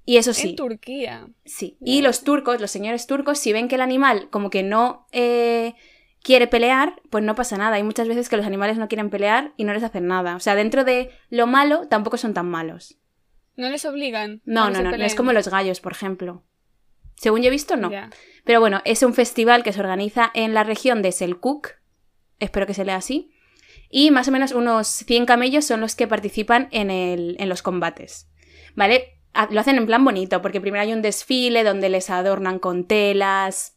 Y 0.06 0.18
eso 0.18 0.33
sí. 0.33 0.50
En 0.50 0.56
Turquía. 0.56 1.27
Sí. 1.44 1.77
Y 1.81 2.01
los 2.01 2.24
turcos, 2.24 2.62
los 2.62 2.72
señores 2.72 3.07
turcos, 3.07 3.39
si 3.39 3.51
ven 3.51 3.68
que 3.68 3.75
el 3.75 3.81
animal 3.81 4.30
como 4.30 4.50
que 4.50 4.63
no 4.63 5.07
eh, 5.12 5.74
quiere 6.25 6.48
pelear, 6.48 7.00
pues 7.12 7.24
no 7.24 7.36
pasa 7.36 7.56
nada. 7.56 7.75
Hay 7.75 7.83
muchas 7.83 8.07
veces 8.07 8.30
que 8.30 8.36
los 8.36 8.48
animales 8.48 8.80
no 8.80 8.88
quieren 8.88 9.12
pelear 9.12 9.54
y 9.57 9.63
no 9.63 9.74
les 9.74 9.83
hacen 9.83 10.07
nada. 10.07 10.36
O 10.36 10.39
sea, 10.39 10.56
dentro 10.56 10.83
de 10.83 11.12
lo 11.30 11.45
malo, 11.45 11.88
tampoco 11.88 12.18
son 12.18 12.33
tan 12.33 12.50
malos. 12.50 12.98
¿No 13.56 13.69
les 13.69 13.86
obligan? 13.86 14.42
No, 14.44 14.72
no, 14.72 14.81
no. 14.81 14.98
No 14.98 15.04
es 15.06 15.13
como 15.13 15.33
los 15.33 15.48
gallos, 15.50 15.81
por 15.81 15.92
ejemplo. 15.92 16.44
Según 17.16 17.44
yo 17.44 17.50
he 17.50 17.51
visto, 17.51 17.75
no. 17.75 17.92
Pero 18.44 18.60
bueno, 18.60 18.81
es 18.86 19.04
un 19.04 19.13
festival 19.13 19.62
que 19.62 19.72
se 19.72 19.80
organiza 19.80 20.31
en 20.33 20.56
la 20.56 20.63
región 20.63 21.04
de 21.04 21.12
Selkuk. 21.12 21.75
Espero 22.39 22.66
que 22.66 22.74
se 22.74 22.86
lea 22.86 22.95
así. 22.95 23.31
Y 23.92 24.10
más 24.10 24.27
o 24.27 24.31
menos 24.31 24.51
unos 24.51 24.88
100 24.88 25.27
camellos 25.27 25.63
son 25.63 25.80
los 25.80 25.95
que 25.95 26.07
participan 26.07 26.69
en, 26.72 26.89
el, 26.89 27.36
en 27.39 27.50
los 27.50 27.62
combates. 27.62 28.31
¿Vale? 28.74 29.12
lo 29.51 29.60
hacen 29.60 29.75
en 29.75 29.86
plan 29.86 30.04
bonito, 30.04 30.42
porque 30.42 30.62
primero 30.62 30.81
hay 30.81 30.94
un 30.94 31.01
desfile 31.01 31.63
donde 31.63 31.89
les 31.89 32.10
adornan 32.10 32.57
con 32.57 32.88
telas, 32.88 33.75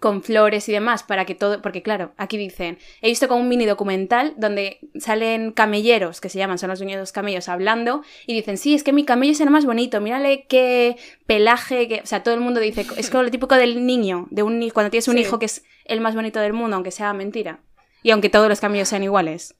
con 0.00 0.22
flores 0.22 0.68
y 0.68 0.72
demás, 0.72 1.02
para 1.02 1.24
que 1.24 1.34
todo, 1.34 1.62
porque 1.62 1.82
claro, 1.82 2.12
aquí 2.16 2.36
dicen, 2.36 2.78
he 3.00 3.08
visto 3.08 3.28
como 3.28 3.40
un 3.40 3.48
mini 3.48 3.66
documental 3.66 4.34
donde 4.36 4.78
salen 4.98 5.52
camelleros, 5.52 6.20
que 6.20 6.28
se 6.28 6.38
llaman, 6.38 6.58
son 6.58 6.70
los 6.70 6.78
dueños 6.78 6.96
de 6.96 7.02
los 7.02 7.12
camellos, 7.12 7.48
hablando, 7.48 8.02
y 8.26 8.34
dicen, 8.34 8.58
sí, 8.58 8.74
es 8.74 8.82
que 8.82 8.92
mi 8.92 9.04
camello 9.04 9.34
será 9.34 9.50
más 9.50 9.66
bonito, 9.66 10.00
mírale 10.00 10.46
qué 10.48 10.96
pelaje, 11.26 11.88
que... 11.88 12.00
o 12.00 12.06
sea, 12.06 12.22
todo 12.22 12.34
el 12.34 12.40
mundo 12.40 12.60
dice, 12.60 12.86
es 12.96 13.10
como 13.10 13.22
lo 13.22 13.30
típico 13.30 13.56
del 13.56 13.86
niño, 13.86 14.26
de 14.30 14.42
un 14.42 14.56
cuando 14.70 14.90
tienes 14.90 15.08
un 15.08 15.18
hijo 15.18 15.38
que 15.38 15.46
es 15.46 15.64
el 15.84 16.00
más 16.00 16.14
bonito 16.14 16.40
del 16.40 16.52
mundo, 16.52 16.76
aunque 16.76 16.90
sea 16.90 17.12
mentira, 17.12 17.60
y 18.02 18.10
aunque 18.10 18.30
todos 18.30 18.48
los 18.48 18.60
camellos 18.60 18.88
sean 18.88 19.02
iguales. 19.02 19.54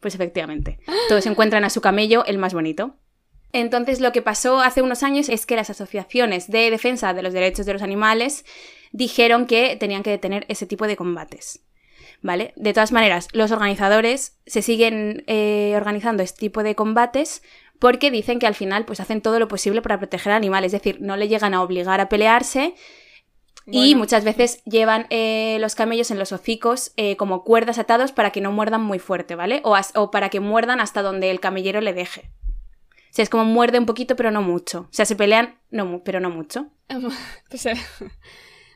Pues 0.00 0.14
efectivamente, 0.14 0.78
todos 1.08 1.24
encuentran 1.24 1.64
a 1.64 1.70
su 1.70 1.80
camello 1.80 2.24
el 2.26 2.36
más 2.36 2.52
bonito. 2.52 2.96
Entonces, 3.54 4.00
lo 4.00 4.10
que 4.10 4.20
pasó 4.20 4.60
hace 4.60 4.82
unos 4.82 5.04
años 5.04 5.28
es 5.28 5.46
que 5.46 5.54
las 5.54 5.70
asociaciones 5.70 6.50
de 6.50 6.72
defensa 6.72 7.14
de 7.14 7.22
los 7.22 7.32
derechos 7.32 7.64
de 7.64 7.72
los 7.72 7.82
animales 7.82 8.44
dijeron 8.94 9.46
que 9.46 9.76
tenían 9.76 10.02
que 10.02 10.10
detener 10.10 10.46
ese 10.48 10.64
tipo 10.64 10.86
de 10.86 10.96
combates. 10.96 11.60
¿Vale? 12.22 12.54
De 12.56 12.72
todas 12.72 12.92
maneras, 12.92 13.28
los 13.32 13.50
organizadores 13.50 14.38
se 14.46 14.62
siguen 14.62 15.24
eh, 15.26 15.74
organizando 15.76 16.22
este 16.22 16.40
tipo 16.40 16.62
de 16.62 16.74
combates 16.74 17.42
porque 17.78 18.10
dicen 18.10 18.38
que 18.38 18.46
al 18.46 18.54
final 18.54 18.86
pues 18.86 19.00
hacen 19.00 19.20
todo 19.20 19.38
lo 19.38 19.46
posible 19.46 19.82
para 19.82 19.98
proteger 19.98 20.32
al 20.32 20.38
animal, 20.38 20.64
es 20.64 20.72
decir, 20.72 21.02
no 21.02 21.16
le 21.16 21.28
llegan 21.28 21.52
a 21.52 21.62
obligar 21.62 22.00
a 22.00 22.08
pelearse 22.08 22.74
y 23.66 23.94
muchas 23.94 24.24
veces 24.24 24.62
llevan 24.64 25.06
eh, 25.10 25.58
los 25.60 25.74
camellos 25.74 26.10
en 26.10 26.18
los 26.18 26.32
hocicos 26.32 26.92
eh, 26.96 27.16
como 27.16 27.44
cuerdas 27.44 27.78
atados 27.78 28.12
para 28.12 28.30
que 28.30 28.40
no 28.40 28.52
muerdan 28.52 28.82
muy 28.82 28.98
fuerte, 28.98 29.34
¿vale? 29.34 29.60
O, 29.64 29.76
o 29.94 30.10
para 30.10 30.30
que 30.30 30.40
muerdan 30.40 30.80
hasta 30.80 31.02
donde 31.02 31.30
el 31.30 31.40
camellero 31.40 31.82
le 31.82 31.92
deje 31.92 32.30
sea, 33.14 33.22
es 33.22 33.30
como 33.30 33.44
muerde 33.44 33.78
un 33.78 33.86
poquito, 33.86 34.16
pero 34.16 34.32
no 34.32 34.42
mucho. 34.42 34.80
O 34.80 34.88
sea, 34.90 35.04
se 35.04 35.14
pelean, 35.14 35.56
no, 35.70 36.02
pero 36.04 36.20
no 36.20 36.30
mucho. 36.30 36.66
Pues, 37.48 37.66
eh, 37.66 37.74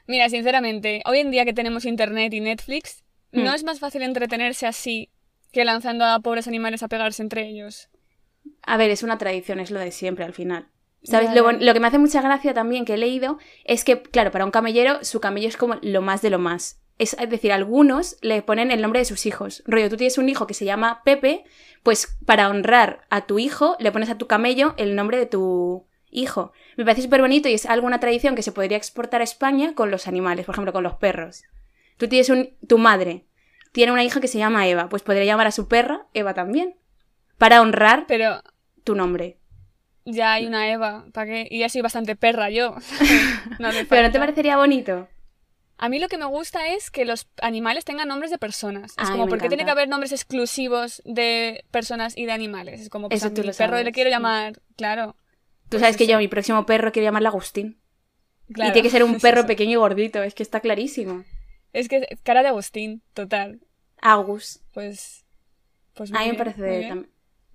mira, 0.08 0.28
sinceramente, 0.28 1.02
hoy 1.06 1.18
en 1.18 1.30
día 1.30 1.44
que 1.44 1.52
tenemos 1.52 1.84
internet 1.84 2.34
y 2.34 2.40
Netflix, 2.40 3.04
¿no 3.30 3.52
hmm. 3.52 3.54
es 3.54 3.64
más 3.64 3.78
fácil 3.78 4.02
entretenerse 4.02 4.66
así 4.66 5.10
que 5.52 5.64
lanzando 5.64 6.04
a 6.04 6.18
pobres 6.20 6.48
animales 6.48 6.82
a 6.82 6.88
pegarse 6.88 7.22
entre 7.22 7.46
ellos? 7.46 7.88
A 8.62 8.76
ver, 8.76 8.90
es 8.90 9.02
una 9.02 9.18
tradición, 9.18 9.60
es 9.60 9.70
lo 9.70 9.78
de 9.78 9.92
siempre 9.92 10.24
al 10.24 10.32
final. 10.32 10.68
¿Sabes? 11.04 11.32
Lo, 11.32 11.52
lo, 11.52 11.72
que 11.72 11.80
me 11.80 11.86
hace 11.86 11.98
mucha 11.98 12.20
gracia 12.20 12.52
también 12.52 12.84
que 12.84 12.94
he 12.94 12.98
leído 12.98 13.38
es 13.64 13.84
que, 13.84 14.02
claro, 14.02 14.32
para 14.32 14.44
un 14.44 14.50
camellero, 14.50 15.04
su 15.04 15.20
camello 15.20 15.48
es 15.48 15.56
como 15.56 15.76
lo 15.80 16.02
más 16.02 16.22
de 16.22 16.30
lo 16.30 16.40
más. 16.40 16.80
Es, 16.98 17.16
decir, 17.28 17.52
algunos 17.52 18.16
le 18.22 18.42
ponen 18.42 18.72
el 18.72 18.82
nombre 18.82 18.98
de 18.98 19.04
sus 19.04 19.24
hijos. 19.24 19.62
Rollo, 19.66 19.88
tú 19.88 19.96
tienes 19.96 20.18
un 20.18 20.28
hijo 20.28 20.48
que 20.48 20.54
se 20.54 20.64
llama 20.64 21.02
Pepe, 21.04 21.44
pues 21.84 22.18
para 22.26 22.48
honrar 22.48 23.06
a 23.08 23.26
tu 23.26 23.38
hijo 23.38 23.76
le 23.78 23.92
pones 23.92 24.10
a 24.10 24.18
tu 24.18 24.26
camello 24.26 24.74
el 24.76 24.96
nombre 24.96 25.16
de 25.16 25.26
tu 25.26 25.86
hijo. 26.10 26.52
Me 26.76 26.84
parece 26.84 27.02
súper 27.02 27.20
bonito 27.20 27.48
y 27.48 27.54
es 27.54 27.66
alguna 27.66 28.00
tradición 28.00 28.34
que 28.34 28.42
se 28.42 28.52
podría 28.52 28.76
exportar 28.76 29.20
a 29.20 29.24
España 29.24 29.74
con 29.74 29.90
los 29.90 30.06
animales, 30.06 30.46
por 30.46 30.54
ejemplo, 30.54 30.72
con 30.72 30.84
los 30.84 30.94
perros. 30.94 31.44
Tú 31.96 32.08
tienes 32.08 32.30
un, 32.30 32.50
tu 32.66 32.78
madre 32.78 33.24
tiene 33.72 33.92
una 33.92 34.04
hija 34.04 34.20
que 34.20 34.28
se 34.28 34.38
llama 34.38 34.66
Eva, 34.66 34.88
pues 34.88 35.02
podría 35.02 35.24
llamar 35.24 35.46
a 35.46 35.52
su 35.52 35.68
perra 35.68 36.06
Eva 36.14 36.34
también. 36.34 36.74
para 37.36 37.60
honrar 37.60 38.06
pero... 38.06 38.42
tu 38.84 38.94
nombre. 38.94 39.38
Ya 40.04 40.32
hay 40.32 40.46
una 40.46 40.70
Eva, 40.70 41.04
¿para 41.12 41.26
qué? 41.26 41.48
Y 41.50 41.60
ya 41.60 41.68
soy 41.68 41.82
bastante 41.82 42.16
perra 42.16 42.50
yo. 42.50 42.74
pero 43.88 44.02
¿no 44.02 44.10
te 44.10 44.18
parecería 44.18 44.56
bonito? 44.56 45.06
A 45.76 45.88
mí 45.88 46.00
lo 46.00 46.08
que 46.08 46.18
me 46.18 46.24
gusta 46.24 46.72
es 46.74 46.90
que 46.90 47.04
los 47.04 47.28
animales 47.40 47.84
tengan 47.84 48.08
nombres 48.08 48.32
de 48.32 48.38
personas. 48.38 48.94
Es 49.00 49.10
como, 49.10 49.28
¿por 49.28 49.40
qué 49.40 49.48
tiene 49.48 49.64
que 49.64 49.70
haber 49.70 49.88
nombres 49.88 50.10
exclusivos 50.10 51.02
de 51.04 51.64
personas 51.70 52.16
y 52.16 52.24
de 52.26 52.32
animales? 52.32 52.80
Es 52.80 52.88
como, 52.88 53.08
pues 53.08 53.22
Eso 53.22 53.28
a 53.28 53.44
mi 53.44 53.52
perro 53.52 53.80
le 53.80 53.92
quiero 53.92 54.10
llamar, 54.10 54.60
claro. 54.76 55.14
Tú 55.68 55.76
pues 55.76 55.82
sabes 55.82 55.96
que 55.98 56.06
yo 56.06 56.16
a 56.16 56.18
mi 56.18 56.28
próximo 56.28 56.64
perro 56.64 56.92
quiero 56.92 57.04
llamarle 57.04 57.28
Agustín. 57.28 57.78
Y 58.48 58.54
tiene 58.54 58.82
que 58.82 58.90
ser 58.90 59.04
un 59.04 59.18
perro 59.20 59.46
pequeño 59.46 59.72
y 59.72 59.76
gordito, 59.76 60.22
es 60.22 60.34
que 60.34 60.42
está 60.42 60.60
clarísimo. 60.60 61.24
Es 61.74 61.88
que 61.88 62.18
cara 62.22 62.42
de 62.42 62.48
Agustín, 62.48 63.02
total. 63.12 63.60
Agus. 64.00 64.62
Pues. 64.72 65.26
Pues 65.92 66.12
a 66.14 66.20
mí 66.20 66.30
me 66.30 66.34
parece. 66.34 67.06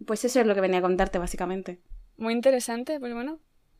Pues 0.05 0.25
eso 0.25 0.39
es 0.39 0.45
lo 0.45 0.53
que 0.53 0.61
venía 0.61 0.79
a 0.79 0.83
contarte, 0.83 1.17
básicamente. 1.17 1.79
Muy 2.17 2.33
interesante, 2.33 2.99
pues 2.99 3.13
bueno. 3.13 3.39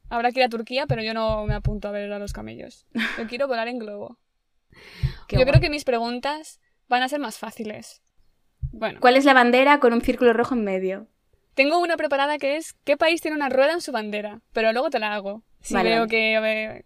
Habrá 0.10 0.32
que 0.32 0.40
ir 0.40 0.46
a 0.46 0.50
Turquía, 0.50 0.88
pero 0.88 1.04
yo 1.04 1.13
no 1.13 1.46
me 1.46 1.54
apunto 1.54 1.88
a 1.88 1.92
ver 1.92 2.12
a 2.12 2.20
los 2.20 2.34
camellos. 2.34 2.88
Yo 3.18 3.28
quiero 3.28 3.48
volar 3.48 3.68
en 3.68 3.80
globo. 3.80 4.18
yo 5.30 5.46
creo 5.46 5.62
que 5.62 5.70
mis 5.70 5.84
preguntas 5.84 6.60
van 6.88 7.04
a 7.04 7.10
ser 7.10 7.20
más 7.20 7.38
fáciles. 7.38 8.02
Bueno. 8.72 9.00
¿Cuál 9.00 9.18
es 9.18 9.25
la 9.25 9.34
bandera 9.34 9.80
con 9.80 9.94
un 9.94 10.02
círculo 10.02 10.34
rojo 10.34 10.56
en 10.56 10.63
medio? 10.63 11.08
Tengo 11.53 11.79
una 11.79 11.98
preparada 11.98 12.38
que 12.38 12.57
es 12.57 12.74
¿qué 12.83 12.98
país 12.98 13.22
tiene 13.22 13.38
una 13.38 13.50
rueda 13.50 13.74
en 13.74 13.81
su 13.81 13.91
bandera? 13.91 14.41
Pero 14.53 14.72
luego 14.74 14.89
te 14.89 15.00
la 15.00 15.13
hago. 15.13 15.43
Si 15.62 15.75
veo 15.75 16.07
que... 16.07 16.86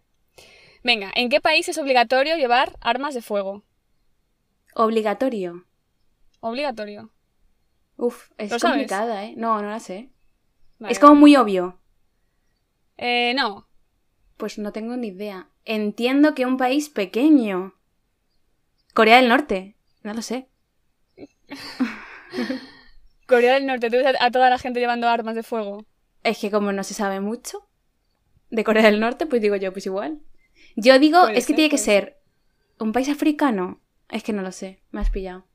Venga, 0.84 1.10
¿en 1.14 1.28
qué 1.28 1.40
país 1.40 1.68
es 1.68 1.78
obligatorio 1.78 2.36
llevar 2.36 2.76
armas 2.80 3.14
de 3.14 3.22
fuego? 3.22 3.64
Obligatorio. 4.74 5.64
Obligatorio. 6.40 7.10
Uf, 7.96 8.30
es 8.38 8.62
complicada, 8.62 9.24
¿eh? 9.24 9.34
No, 9.36 9.60
no 9.60 9.68
la 9.68 9.80
sé. 9.80 10.10
Es 10.88 11.00
como 11.00 11.16
muy 11.16 11.34
obvio. 11.34 11.80
Eh, 12.96 13.34
no. 13.34 13.66
Pues 14.36 14.58
no 14.58 14.72
tengo 14.72 14.96
ni 14.96 15.08
idea. 15.08 15.48
Entiendo 15.64 16.34
que 16.34 16.46
un 16.46 16.56
país 16.56 16.88
pequeño. 16.88 17.74
Corea 18.94 19.16
del 19.16 19.28
Norte. 19.28 19.76
No 20.02 20.14
lo 20.14 20.22
sé. 20.22 20.48
Corea 23.28 23.54
del 23.54 23.66
Norte, 23.66 23.90
¿tú 23.90 23.98
ves 23.98 24.16
a 24.18 24.30
toda 24.30 24.48
la 24.48 24.58
gente 24.58 24.80
llevando 24.80 25.06
armas 25.06 25.34
de 25.34 25.42
fuego? 25.42 25.84
Es 26.24 26.38
que 26.38 26.50
como 26.50 26.72
no 26.72 26.82
se 26.82 26.94
sabe 26.94 27.20
mucho 27.20 27.68
de 28.48 28.64
Corea 28.64 28.82
del 28.82 29.00
Norte, 29.00 29.26
pues 29.26 29.42
digo 29.42 29.54
yo, 29.54 29.70
pues 29.70 29.84
igual. 29.84 30.20
Yo 30.76 30.98
digo, 30.98 31.28
es 31.28 31.46
que 31.46 31.52
tiene 31.52 31.68
que 31.68 31.76
ser 31.76 32.18
un 32.78 32.92
país 32.92 33.10
africano. 33.10 33.82
Es 34.08 34.22
que 34.22 34.32
no 34.32 34.40
lo 34.40 34.50
sé, 34.50 34.82
me 34.90 35.02
has 35.02 35.10
pillado. 35.10 35.46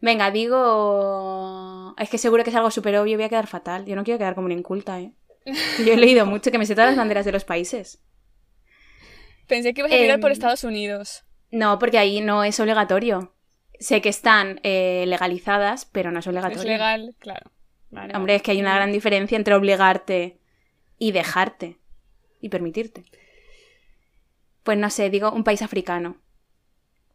Venga, 0.00 0.32
digo... 0.32 1.94
Es 1.98 2.10
que 2.10 2.18
seguro 2.18 2.42
que 2.42 2.50
es 2.50 2.56
algo 2.56 2.72
súper 2.72 2.96
obvio, 2.96 3.16
voy 3.16 3.24
a 3.24 3.28
quedar 3.28 3.46
fatal. 3.46 3.86
Yo 3.86 3.94
no 3.94 4.02
quiero 4.02 4.18
quedar 4.18 4.34
como 4.34 4.46
una 4.46 4.54
inculta, 4.54 5.00
¿eh? 5.00 5.12
Yo 5.78 5.92
he 5.92 5.96
leído 5.96 6.26
mucho 6.26 6.50
que 6.50 6.58
me 6.58 6.66
sé 6.66 6.74
todas 6.74 6.90
las 6.90 6.96
banderas 6.96 7.24
de 7.24 7.32
los 7.32 7.44
países. 7.44 8.02
Pensé 9.46 9.72
que 9.72 9.82
ibas 9.82 9.92
a 9.92 9.96
tirar 9.96 10.18
por 10.18 10.30
em, 10.30 10.32
Estados 10.32 10.64
Unidos. 10.64 11.24
No, 11.52 11.78
porque 11.78 11.98
ahí 11.98 12.20
no 12.20 12.42
es 12.42 12.58
obligatorio. 12.58 13.34
Sé 13.78 14.00
que 14.00 14.08
están 14.08 14.60
eh, 14.62 15.04
legalizadas, 15.06 15.84
pero 15.86 16.10
no 16.10 16.18
es 16.18 16.26
obligatorio. 16.26 16.58
Es 16.58 16.64
legal, 16.64 17.14
claro. 17.18 17.50
Hombre, 18.14 18.34
es 18.34 18.42
que 18.42 18.50
hay 18.50 18.60
una 18.60 18.74
gran 18.74 18.92
diferencia 18.92 19.36
entre 19.36 19.54
obligarte 19.54 20.38
y 20.98 21.12
dejarte 21.12 21.78
y 22.40 22.48
permitirte. 22.48 23.04
Pues 24.62 24.76
no 24.76 24.90
sé, 24.90 25.10
digo 25.10 25.32
un 25.32 25.44
país 25.44 25.62
africano. 25.62 26.20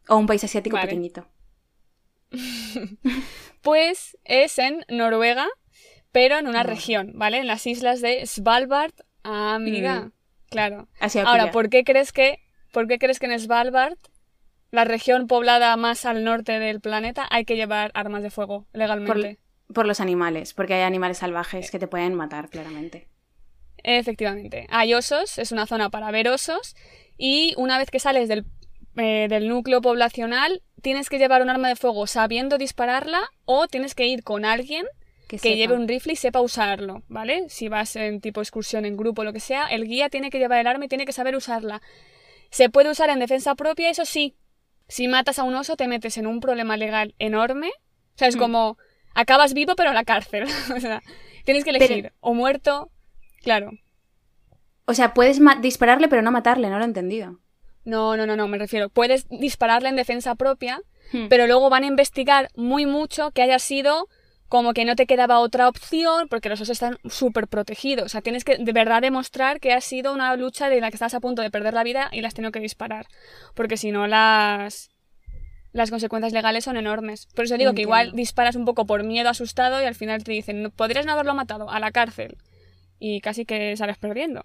O 0.08 0.16
un 0.16 0.26
país 0.26 0.42
asiático 0.42 0.80
pequeñito. 0.80 1.28
pues 3.62 4.18
es 4.24 4.58
en 4.58 4.84
Noruega, 4.88 5.46
pero 6.12 6.38
en 6.38 6.46
una 6.46 6.62
región, 6.62 7.12
¿vale? 7.14 7.38
En 7.38 7.46
las 7.46 7.66
islas 7.66 8.00
de 8.00 8.26
Svalbard. 8.26 8.92
Ah, 9.22 9.54
amiga. 9.54 10.00
Mm. 10.00 10.12
Claro. 10.50 10.88
Ahora, 11.24 11.50
¿por 11.50 11.68
qué 11.68 11.84
crees 11.84 12.12
que 12.12 12.40
por 12.74 12.88
qué 12.88 12.98
crees 12.98 13.18
que 13.18 13.26
en 13.26 13.38
Svalbard, 13.38 13.96
la 14.74 14.84
región 14.84 15.28
poblada 15.28 15.76
más 15.76 16.04
al 16.04 16.24
norte 16.24 16.58
del 16.58 16.80
planeta, 16.80 17.26
hay 17.30 17.44
que 17.44 17.54
llevar 17.54 17.92
armas 17.94 18.22
de 18.24 18.30
fuego 18.30 18.66
legalmente? 18.72 19.38
Por, 19.72 19.86
los 19.86 20.00
animales, 20.00 20.52
porque 20.52 20.74
hay 20.74 20.82
animales 20.82 21.18
salvajes 21.18 21.70
que 21.70 21.78
te 21.78 21.86
pueden 21.86 22.14
matar, 22.14 22.50
claramente. 22.50 23.08
Efectivamente. 23.78 24.66
Hay 24.70 24.92
osos, 24.92 25.38
es 25.38 25.52
una 25.52 25.66
zona 25.66 25.90
para 25.90 26.10
ver 26.10 26.28
osos, 26.28 26.74
y 27.16 27.54
una 27.56 27.78
vez 27.78 27.90
que 27.90 28.00
sales 28.00 28.28
del, 28.28 28.46
eh, 28.96 29.28
del 29.28 29.48
núcleo 29.48 29.80
poblacional, 29.80 30.62
tienes 30.82 31.08
que 31.08 31.18
llevar 31.18 31.40
un 31.40 31.50
arma 31.50 31.68
de 31.68 31.76
fuego 31.76 32.08
sabiendo 32.08 32.58
dispararla 32.58 33.20
o 33.44 33.68
tienes 33.68 33.94
que 33.94 34.06
ir 34.06 34.24
con 34.24 34.44
alguien 34.44 34.86
que, 35.28 35.56
lleve 35.56 35.74
un 35.74 35.86
rifle 35.86 36.14
y 36.14 36.16
sepa 36.16 36.40
usarlo, 36.40 37.02
¿vale? 37.08 37.48
Si 37.48 37.68
vas 37.68 37.94
en 37.96 38.20
tipo 38.20 38.40
excursión, 38.40 38.84
en 38.84 38.96
grupo, 38.96 39.22
lo 39.22 39.32
que 39.32 39.40
sea, 39.40 39.66
el 39.66 39.86
guía 39.86 40.10
tiene 40.10 40.30
que 40.30 40.38
llevar 40.38 40.58
el 40.58 40.66
arma 40.66 40.84
y 40.84 40.88
tiene 40.88 41.06
que 41.06 41.12
saber 41.12 41.36
usarla. 41.36 41.80
Se 42.50 42.70
puede 42.70 42.90
usar 42.90 43.10
en 43.10 43.18
defensa 43.20 43.54
propia, 43.54 43.88
eso 43.88 44.04
sí. 44.04 44.36
Si 44.88 45.08
matas 45.08 45.38
a 45.38 45.44
un 45.44 45.54
oso 45.54 45.76
te 45.76 45.88
metes 45.88 46.16
en 46.18 46.26
un 46.26 46.40
problema 46.40 46.76
legal 46.76 47.14
enorme. 47.18 47.68
O 47.68 48.18
sea, 48.18 48.28
es 48.28 48.36
hmm. 48.36 48.40
como 48.40 48.78
acabas 49.14 49.54
vivo 49.54 49.74
pero 49.76 49.90
en 49.90 49.94
la 49.94 50.04
cárcel. 50.04 50.44
o 50.76 50.80
sea, 50.80 51.02
tienes 51.44 51.64
que 51.64 51.70
elegir 51.70 52.12
o 52.20 52.34
muerto, 52.34 52.90
claro. 53.42 53.70
O 54.86 54.94
sea, 54.94 55.14
puedes 55.14 55.40
dispararle 55.60 56.08
pero 56.08 56.22
no 56.22 56.30
matarle, 56.30 56.68
no 56.68 56.78
lo 56.78 56.84
he 56.84 56.88
entendido. 56.88 57.40
No, 57.84 58.16
no, 58.16 58.26
no, 58.26 58.36
no, 58.36 58.48
me 58.48 58.58
refiero. 58.58 58.88
Puedes 58.88 59.28
dispararle 59.28 59.90
en 59.90 59.96
defensa 59.96 60.34
propia, 60.34 60.80
hmm. 61.12 61.26
pero 61.28 61.46
luego 61.46 61.70
van 61.70 61.84
a 61.84 61.88
investigar 61.88 62.48
muy 62.54 62.86
mucho 62.86 63.30
que 63.30 63.42
haya 63.42 63.58
sido 63.58 64.08
como 64.54 64.72
que 64.72 64.84
no 64.84 64.94
te 64.94 65.06
quedaba 65.06 65.40
otra 65.40 65.68
opción 65.68 66.28
porque 66.28 66.48
los 66.48 66.60
osos 66.60 66.74
están 66.74 66.98
súper 67.10 67.48
protegidos. 67.48 68.04
O 68.04 68.08
sea, 68.08 68.20
tienes 68.20 68.44
que 68.44 68.56
de 68.56 68.72
verdad 68.72 69.02
demostrar 69.02 69.58
que 69.58 69.72
ha 69.72 69.80
sido 69.80 70.14
una 70.14 70.36
lucha 70.36 70.68
de 70.68 70.80
la 70.80 70.92
que 70.92 70.94
estás 70.94 71.12
a 71.12 71.18
punto 71.18 71.42
de 71.42 71.50
perder 71.50 71.74
la 71.74 71.82
vida 71.82 72.08
y 72.12 72.20
la 72.20 72.28
has 72.28 72.34
tenido 72.34 72.52
que 72.52 72.60
disparar. 72.60 73.08
Porque 73.56 73.76
si 73.76 73.90
no, 73.90 74.06
las, 74.06 74.90
las 75.72 75.90
consecuencias 75.90 76.32
legales 76.32 76.62
son 76.62 76.76
enormes. 76.76 77.26
Por 77.34 77.46
eso 77.46 77.58
digo 77.58 77.72
que 77.72 77.80
igual 77.80 78.12
disparas 78.12 78.54
un 78.54 78.64
poco 78.64 78.86
por 78.86 79.02
miedo, 79.02 79.28
asustado 79.28 79.82
y 79.82 79.86
al 79.86 79.96
final 79.96 80.22
te 80.22 80.30
dicen, 80.30 80.72
podrías 80.76 81.04
no 81.04 81.10
haberlo 81.10 81.34
matado, 81.34 81.68
a 81.68 81.80
la 81.80 81.90
cárcel. 81.90 82.36
Y 83.00 83.22
casi 83.22 83.44
que 83.46 83.76
sales 83.76 83.98
perdiendo. 83.98 84.44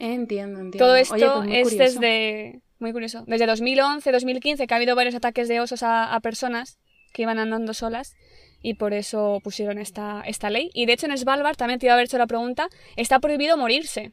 Entiendo, 0.00 0.58
entiendo. 0.58 0.84
Todo 0.84 0.96
esto 0.96 1.44
pues 1.44 1.72
es 1.72 1.78
desde... 1.78 2.60
Muy 2.80 2.90
curioso. 2.90 3.22
Desde 3.28 3.46
2011, 3.46 4.10
2015, 4.10 4.66
que 4.66 4.74
ha 4.74 4.78
habido 4.78 4.96
varios 4.96 5.14
ataques 5.14 5.46
de 5.46 5.60
osos 5.60 5.84
a 5.84 6.18
personas 6.24 6.80
que 7.12 7.22
iban 7.22 7.38
andando 7.38 7.72
solas 7.72 8.16
y 8.62 8.74
por 8.74 8.94
eso 8.94 9.40
pusieron 9.42 9.78
esta, 9.78 10.22
esta 10.24 10.48
ley. 10.48 10.70
Y 10.72 10.86
de 10.86 10.94
hecho 10.94 11.06
en 11.06 11.18
Svalbard, 11.18 11.56
también 11.56 11.78
te 11.78 11.86
iba 11.86 11.92
a 11.92 11.96
haber 11.96 12.06
hecho 12.06 12.18
la 12.18 12.26
pregunta, 12.26 12.68
está 12.96 13.18
prohibido 13.18 13.56
morirse. 13.56 14.12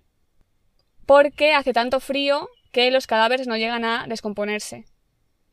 Porque 1.06 1.54
hace 1.54 1.74
tanto 1.74 2.00
frío 2.00 2.50
que 2.72 2.92
los 2.92 3.08
cadáveres 3.08 3.48
no 3.48 3.58
llegan 3.58 3.86
a 3.86 4.06
descomponerse. 4.08 4.86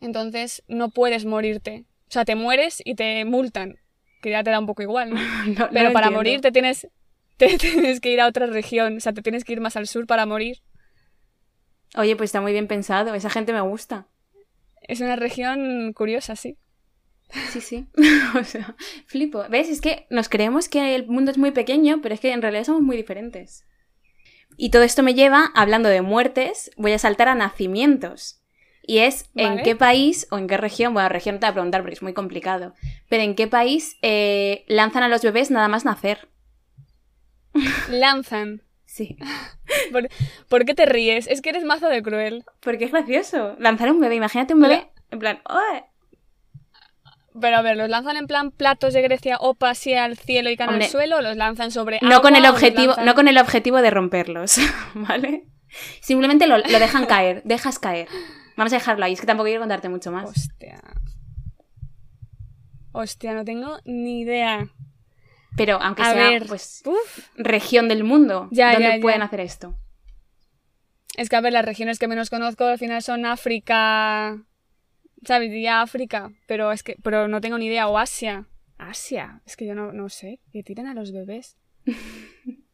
Entonces 0.00 0.62
no 0.68 0.90
puedes 0.90 1.24
morirte. 1.24 1.84
O 2.08 2.12
sea, 2.12 2.24
te 2.24 2.34
mueres 2.34 2.82
y 2.84 2.94
te 2.94 3.24
multan. 3.24 3.78
Que 4.22 4.30
ya 4.30 4.42
te 4.42 4.50
da 4.50 4.58
un 4.58 4.66
poco 4.66 4.82
igual, 4.82 5.12
Pero 5.72 5.92
para 5.92 6.10
morir 6.10 6.40
te 6.40 6.52
tienes, 6.52 6.88
te 7.36 7.58
tienes 7.58 8.00
que 8.00 8.10
ir 8.10 8.20
a 8.20 8.26
otra 8.26 8.46
región. 8.46 8.96
O 8.96 9.00
sea, 9.00 9.12
te 9.12 9.22
tienes 9.22 9.44
que 9.44 9.52
ir 9.52 9.60
más 9.60 9.76
al 9.76 9.86
sur 9.86 10.06
para 10.06 10.26
morir. 10.26 10.62
Oye, 11.96 12.16
pues 12.16 12.28
está 12.28 12.40
muy 12.40 12.52
bien 12.52 12.66
pensado. 12.66 13.14
Esa 13.14 13.30
gente 13.30 13.52
me 13.52 13.60
gusta. 13.60 14.06
Es 14.82 15.00
una 15.00 15.16
región 15.16 15.92
curiosa, 15.92 16.36
sí. 16.36 16.56
Sí, 17.50 17.60
sí. 17.60 17.86
o 18.38 18.44
sea, 18.44 18.76
flipo. 19.06 19.44
¿Ves? 19.48 19.68
Es 19.68 19.80
que 19.80 20.06
nos 20.10 20.28
creemos 20.28 20.68
que 20.68 20.94
el 20.94 21.06
mundo 21.06 21.30
es 21.30 21.38
muy 21.38 21.50
pequeño, 21.50 22.00
pero 22.02 22.14
es 22.14 22.20
que 22.20 22.32
en 22.32 22.42
realidad 22.42 22.64
somos 22.64 22.82
muy 22.82 22.96
diferentes. 22.96 23.64
Y 24.56 24.70
todo 24.70 24.82
esto 24.82 25.02
me 25.02 25.14
lleva, 25.14 25.50
hablando 25.54 25.88
de 25.88 26.02
muertes, 26.02 26.70
voy 26.76 26.92
a 26.92 26.98
saltar 26.98 27.28
a 27.28 27.34
nacimientos. 27.34 28.42
Y 28.88 28.98
es 28.98 29.28
en 29.34 29.62
qué 29.62 29.74
país 29.74 30.28
o 30.30 30.38
en 30.38 30.46
qué 30.46 30.56
región, 30.56 30.94
bueno, 30.94 31.08
región 31.08 31.40
te 31.40 31.46
voy 31.46 31.50
a 31.50 31.54
preguntar 31.54 31.80
porque 31.82 31.94
es 31.94 32.02
muy 32.02 32.14
complicado, 32.14 32.72
pero 33.08 33.24
en 33.24 33.34
qué 33.34 33.48
país 33.48 33.98
eh, 34.00 34.64
lanzan 34.68 35.02
a 35.02 35.08
los 35.08 35.22
bebés 35.22 35.50
nada 35.50 35.66
más 35.66 35.84
nacer. 35.84 36.28
Lanzan. 37.90 38.62
Sí. 38.84 39.16
¿Por, 40.48 40.64
qué 40.64 40.74
te 40.74 40.86
ríes? 40.86 41.26
Es 41.26 41.42
que 41.42 41.50
eres 41.50 41.64
mazo 41.64 41.88
de 41.88 42.00
cruel. 42.02 42.44
Porque 42.60 42.84
es 42.84 42.92
gracioso. 42.92 43.56
Lanzar 43.58 43.90
un 43.90 44.00
bebé, 44.00 44.14
imagínate 44.14 44.54
un 44.54 44.60
bebé 44.60 44.88
en 45.10 45.18
plan, 45.18 45.40
pero 47.40 47.56
a 47.56 47.62
ver, 47.62 47.76
¿los 47.76 47.88
lanzan 47.88 48.16
en 48.16 48.26
plan 48.26 48.50
platos 48.50 48.94
de 48.94 49.02
Grecia 49.02 49.36
o 49.40 49.56
así 49.60 49.94
al 49.94 50.16
cielo 50.16 50.50
y 50.50 50.56
caen 50.56 50.70
al 50.70 50.84
suelo 50.84 51.18
o 51.18 51.22
los 51.22 51.36
lanzan 51.36 51.70
sobre 51.70 51.98
no 52.02 52.22
con 52.22 52.36
el 52.36 52.46
objetivo 52.46 52.94
No 53.04 53.14
con 53.14 53.28
el 53.28 53.38
objetivo 53.38 53.78
de 53.82 53.90
romperlos, 53.90 54.58
¿vale? 54.94 55.46
Simplemente 56.00 56.46
lo, 56.46 56.60
dejan 56.60 57.06
caer, 57.06 57.42
dejas 57.44 57.78
caer. 57.78 58.08
Vamos 58.56 58.72
a 58.72 58.76
dejarlo 58.76 59.04
ahí, 59.04 59.12
es 59.12 59.20
que 59.20 59.26
tampoco 59.26 59.46
quiero 59.46 59.60
contarte 59.60 59.88
mucho 59.88 60.10
más. 60.10 60.30
Hostia. 60.30 60.80
Hostia, 62.92 63.34
no 63.34 63.44
tengo 63.44 63.78
ni 63.84 64.20
idea. 64.20 64.68
Pero 65.56 65.78
aunque 65.80 66.04
sea, 66.04 66.40
pues, 66.46 66.82
región 67.36 67.88
del 67.88 68.04
mundo, 68.04 68.48
ya, 68.50 68.72
¿dónde 68.72 68.98
pueden 69.00 69.22
hacer 69.22 69.40
esto? 69.40 69.74
Es 71.16 71.28
que, 71.28 71.36
a 71.36 71.40
ver, 71.40 71.52
las 71.52 71.64
regiones 71.64 71.98
que 71.98 72.08
menos 72.08 72.30
conozco 72.30 72.64
al 72.64 72.78
final 72.78 73.02
son 73.02 73.24
África, 73.24 74.38
¿sabes? 75.24 75.50
Diría 75.50 75.82
África, 75.82 76.32
pero 76.46 76.72
es 76.72 76.82
que 76.82 76.96
pero 77.02 77.28
no 77.28 77.40
tengo 77.40 77.58
ni 77.58 77.66
idea. 77.66 77.88
O 77.88 77.98
Asia. 77.98 78.46
Asia. 78.78 79.42
Es 79.46 79.56
que 79.56 79.66
yo 79.66 79.74
no, 79.74 79.92
no 79.92 80.08
sé. 80.08 80.40
Que 80.52 80.62
tiren 80.62 80.86
a 80.86 80.94
los 80.94 81.12
bebés. 81.12 81.56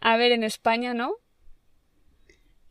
A 0.00 0.16
ver, 0.16 0.32
en 0.32 0.44
España, 0.44 0.94
¿no? 0.94 1.16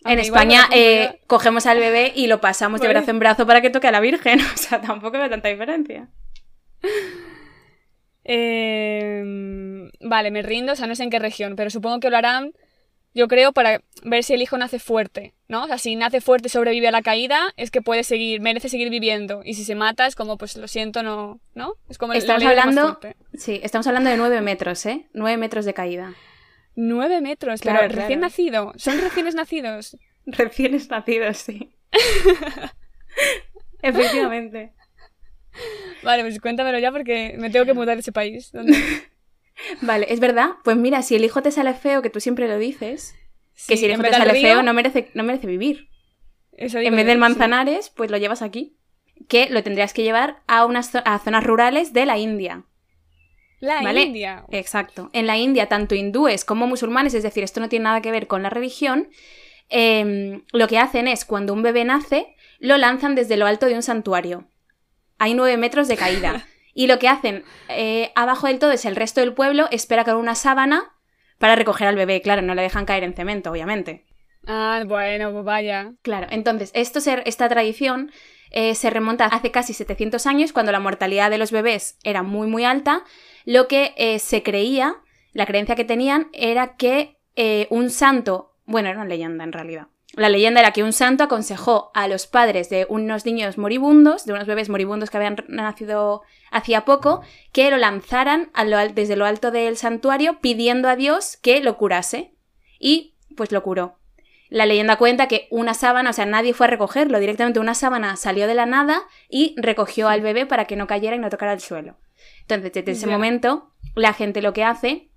en 0.05 0.19
España 0.19 0.69
eh, 0.71 1.19
cogemos 1.27 1.65
al 1.65 1.79
bebé 1.79 2.13
y 2.15 2.27
lo 2.27 2.39
pasamos 2.39 2.79
de 2.79 2.87
brazo 2.87 3.11
en 3.11 3.19
brazo 3.19 3.47
para 3.47 3.61
que 3.61 3.69
toque 3.69 3.87
a 3.87 3.91
la 3.91 3.99
Virgen. 3.99 4.39
O 4.53 4.57
sea, 4.57 4.81
tampoco 4.81 5.17
veo 5.17 5.29
tanta 5.29 5.49
diferencia. 5.49 6.07
Em, 8.23 9.91
vale, 9.99 10.31
me 10.31 10.41
rindo, 10.41 10.73
o 10.73 10.75
sea, 10.75 10.87
no 10.87 10.95
sé 10.95 11.03
en 11.03 11.09
qué 11.09 11.19
región, 11.19 11.55
pero 11.55 11.69
supongo 11.69 11.99
que 11.99 12.09
lo 12.09 12.17
harán, 12.17 12.53
yo 13.13 13.27
creo, 13.27 13.53
para 13.53 13.81
ver 14.03 14.23
si 14.23 14.33
el 14.33 14.41
hijo 14.41 14.57
nace 14.57 14.79
fuerte, 14.79 15.34
¿no? 15.47 15.63
O 15.63 15.67
sea, 15.67 15.77
si 15.77 15.95
nace 15.95 16.21
fuerte 16.21 16.47
y 16.47 16.49
sobrevive 16.49 16.87
a 16.87 16.91
la 16.91 17.01
caída, 17.01 17.53
es 17.57 17.71
que 17.71 17.81
puede 17.81 18.03
seguir, 18.03 18.41
merece 18.41 18.69
seguir 18.69 18.89
viviendo. 18.89 19.41
Y 19.43 19.53
si 19.53 19.63
se 19.63 19.75
mata, 19.75 20.07
es 20.07 20.15
como, 20.15 20.37
pues 20.37 20.55
lo 20.57 20.67
siento, 20.67 21.03
no, 21.03 21.39
¿no? 21.53 21.75
Es 21.89 21.97
como 21.97 22.13
estamos 22.13 22.43
hablando, 22.43 22.99
sí, 23.33 23.59
estamos 23.63 23.87
hablando 23.87 24.09
de 24.09 24.17
nueve 24.17 24.41
metros, 24.41 24.85
¿eh? 24.85 25.07
Nueve 25.13 25.37
metros 25.37 25.65
de 25.65 25.73
caída. 25.73 26.13
Nueve 26.75 27.21
metros, 27.21 27.61
claro, 27.61 27.87
recién 27.87 28.19
nacido. 28.19 28.73
Son 28.75 28.99
recién 29.01 29.33
nacidos. 29.35 29.97
recién 30.25 30.77
nacidos, 30.89 31.37
sí. 31.37 31.75
Efectivamente. 33.81 34.73
Vale, 36.03 36.23
pues 36.23 36.39
cuéntamelo 36.41 36.79
ya 36.79 36.91
porque 36.91 37.35
me 37.37 37.49
tengo 37.49 37.65
que 37.65 37.73
mudar 37.73 37.97
a 37.97 37.99
ese 37.99 38.11
país. 38.11 38.51
vale, 39.81 40.07
es 40.09 40.19
verdad. 40.19 40.51
Pues 40.63 40.75
mira, 40.75 41.01
si 41.01 41.15
el 41.15 41.23
hijo 41.23 41.41
te 41.41 41.51
sale 41.51 41.73
feo, 41.73 42.01
que 42.01 42.09
tú 42.09 42.19
siempre 42.19 42.47
lo 42.47 42.57
dices, 42.57 43.15
que 43.67 43.77
si 43.77 43.85
hijo 43.85 44.01
te 44.01 44.11
sale 44.11 44.39
feo 44.39 44.63
no 44.63 44.73
merece, 44.73 45.11
no 45.13 45.23
merece 45.23 45.47
vivir. 45.47 45.89
en 46.57 46.95
vez 46.95 47.05
del 47.05 47.17
Manzanares, 47.17 47.89
pues 47.89 48.11
lo 48.11 48.17
llevas 48.17 48.41
aquí. 48.41 48.77
Que 49.29 49.49
lo 49.49 49.63
tendrías 49.63 49.93
que 49.93 50.03
llevar 50.03 50.43
a, 50.47 50.65
unas 50.65 50.93
a 50.93 51.19
zonas 51.19 51.43
rurales 51.43 51.93
de 51.93 52.05
la 52.05 52.17
India. 52.17 52.65
La 53.61 53.93
India. 53.93 54.45
Exacto. 54.51 55.09
En 55.13 55.25
la 55.25 55.37
India, 55.37 55.67
tanto 55.67 55.95
hindúes 55.95 56.45
como 56.45 56.67
musulmanes, 56.67 57.13
es 57.13 57.23
decir, 57.23 57.43
esto 57.43 57.59
no 57.59 57.69
tiene 57.69 57.83
nada 57.83 58.01
que 58.01 58.11
ver 58.11 58.27
con 58.27 58.43
la 58.43 58.49
religión, 58.49 59.09
em, 59.69 60.43
lo 60.51 60.67
que 60.67 60.77
hacen 60.77 61.07
es, 61.07 61.25
cuando 61.25 61.53
un 61.53 61.63
bebé 61.63 61.85
nace, 61.85 62.35
lo 62.59 62.77
lanzan 62.77 63.15
desde 63.15 63.37
lo 63.37 63.47
alto 63.47 63.65
de 63.65 63.75
un 63.75 63.83
santuario. 63.83 64.47
Hay 65.17 65.33
nueve 65.33 65.57
metros 65.57 65.87
de 65.87 65.97
caída. 65.97 66.45
Y 66.77 66.87
lo 66.87 66.99
que 66.99 67.07
hacen 67.07 67.45
eh, 67.69 68.11
abajo 68.15 68.47
del 68.47 68.59
todo 68.59 68.73
es 68.73 68.83
el 68.83 68.97
resto 68.97 69.21
del 69.21 69.33
pueblo 69.33 69.69
espera 69.71 70.03
con 70.03 70.15
una 70.15 70.35
sábana 70.35 70.94
para 71.37 71.55
recoger 71.55 71.87
al 71.87 71.95
bebé. 71.95 72.21
Claro, 72.21 72.41
no 72.41 72.55
le 72.55 72.61
dejan 72.61 72.85
caer 72.85 73.03
en 73.03 73.13
cemento, 73.13 73.51
obviamente. 73.51 74.05
Ah, 74.47 74.83
bueno, 74.85 75.31
pues 75.31 75.43
vaya. 75.43 75.93
Claro, 76.01 76.27
entonces, 76.29 76.71
esto 76.73 76.99
esta 77.25 77.49
tradición 77.49 78.11
eh, 78.51 78.75
se 78.75 78.89
remonta 78.89 79.25
hace 79.25 79.51
casi 79.51 79.73
700 79.73 80.25
años, 80.27 80.53
cuando 80.53 80.71
la 80.71 80.79
mortalidad 80.79 81.29
de 81.29 81.37
los 81.37 81.51
bebés 81.51 81.97
era 82.03 82.23
muy, 82.23 82.47
muy 82.47 82.63
alta 82.63 83.03
lo 83.45 83.67
que 83.67 83.93
eh, 83.97 84.19
se 84.19 84.43
creía, 84.43 84.97
la 85.33 85.45
creencia 85.45 85.75
que 85.75 85.85
tenían 85.85 86.29
era 86.33 86.75
que 86.75 87.17
eh, 87.35 87.67
un 87.69 87.89
santo, 87.89 88.55
bueno, 88.65 88.89
era 88.89 88.97
una 88.97 89.07
leyenda 89.07 89.43
en 89.43 89.51
realidad. 89.51 89.87
La 90.15 90.29
leyenda 90.29 90.61
era 90.61 90.71
que 90.71 90.83
un 90.83 90.93
santo 90.93 91.25
aconsejó 91.25 91.91
a 91.93 92.07
los 92.07 92.25
padres 92.25 92.69
de 92.69 92.87
unos 92.89 93.25
niños 93.25 93.57
moribundos, 93.57 94.25
de 94.25 94.31
unos 94.31 94.47
bebés 94.47 94.69
moribundos 94.69 95.09
que 95.09 95.17
habían 95.17 95.43
nacido 95.49 96.21
hacía 96.51 96.85
poco, 96.85 97.21
que 97.51 97.69
lo 97.69 97.77
lanzaran 97.77 98.49
desde 98.93 99.17
lo 99.17 99.25
alto 99.25 99.51
del 99.51 99.75
santuario 99.75 100.39
pidiendo 100.39 100.87
a 100.87 100.95
Dios 100.95 101.37
que 101.41 101.59
lo 101.59 101.77
curase. 101.77 102.33
Y 102.79 103.15
pues 103.35 103.51
lo 103.51 103.61
curó. 103.61 103.99
La 104.49 104.65
leyenda 104.65 104.95
cuenta 104.95 105.27
que 105.27 105.47
una 105.49 105.73
sábana, 105.73 106.11
o 106.11 106.13
sea, 106.13 106.25
nadie 106.25 106.53
fue 106.53 106.67
a 106.67 106.69
recogerlo, 106.69 107.19
directamente 107.19 107.59
una 107.59 107.73
sábana 107.73 108.15
salió 108.15 108.47
de 108.47 108.53
la 108.53 108.65
nada 108.65 109.01
y 109.27 109.53
recogió 109.57 110.07
al 110.07 110.21
bebé 110.21 110.45
para 110.45 110.65
que 110.65 110.77
no 110.77 110.87
cayera 110.87 111.17
y 111.17 111.19
no 111.19 111.29
tocara 111.29 111.51
el 111.51 111.59
suelo. 111.59 111.97
Entonces, 112.41 112.71
desde 112.71 112.91
ese 112.91 113.07
momento, 113.07 113.73
la 113.95 114.13
gente 114.13 114.41
lo 114.41 114.53
que 114.53 114.63
hace 114.63 115.09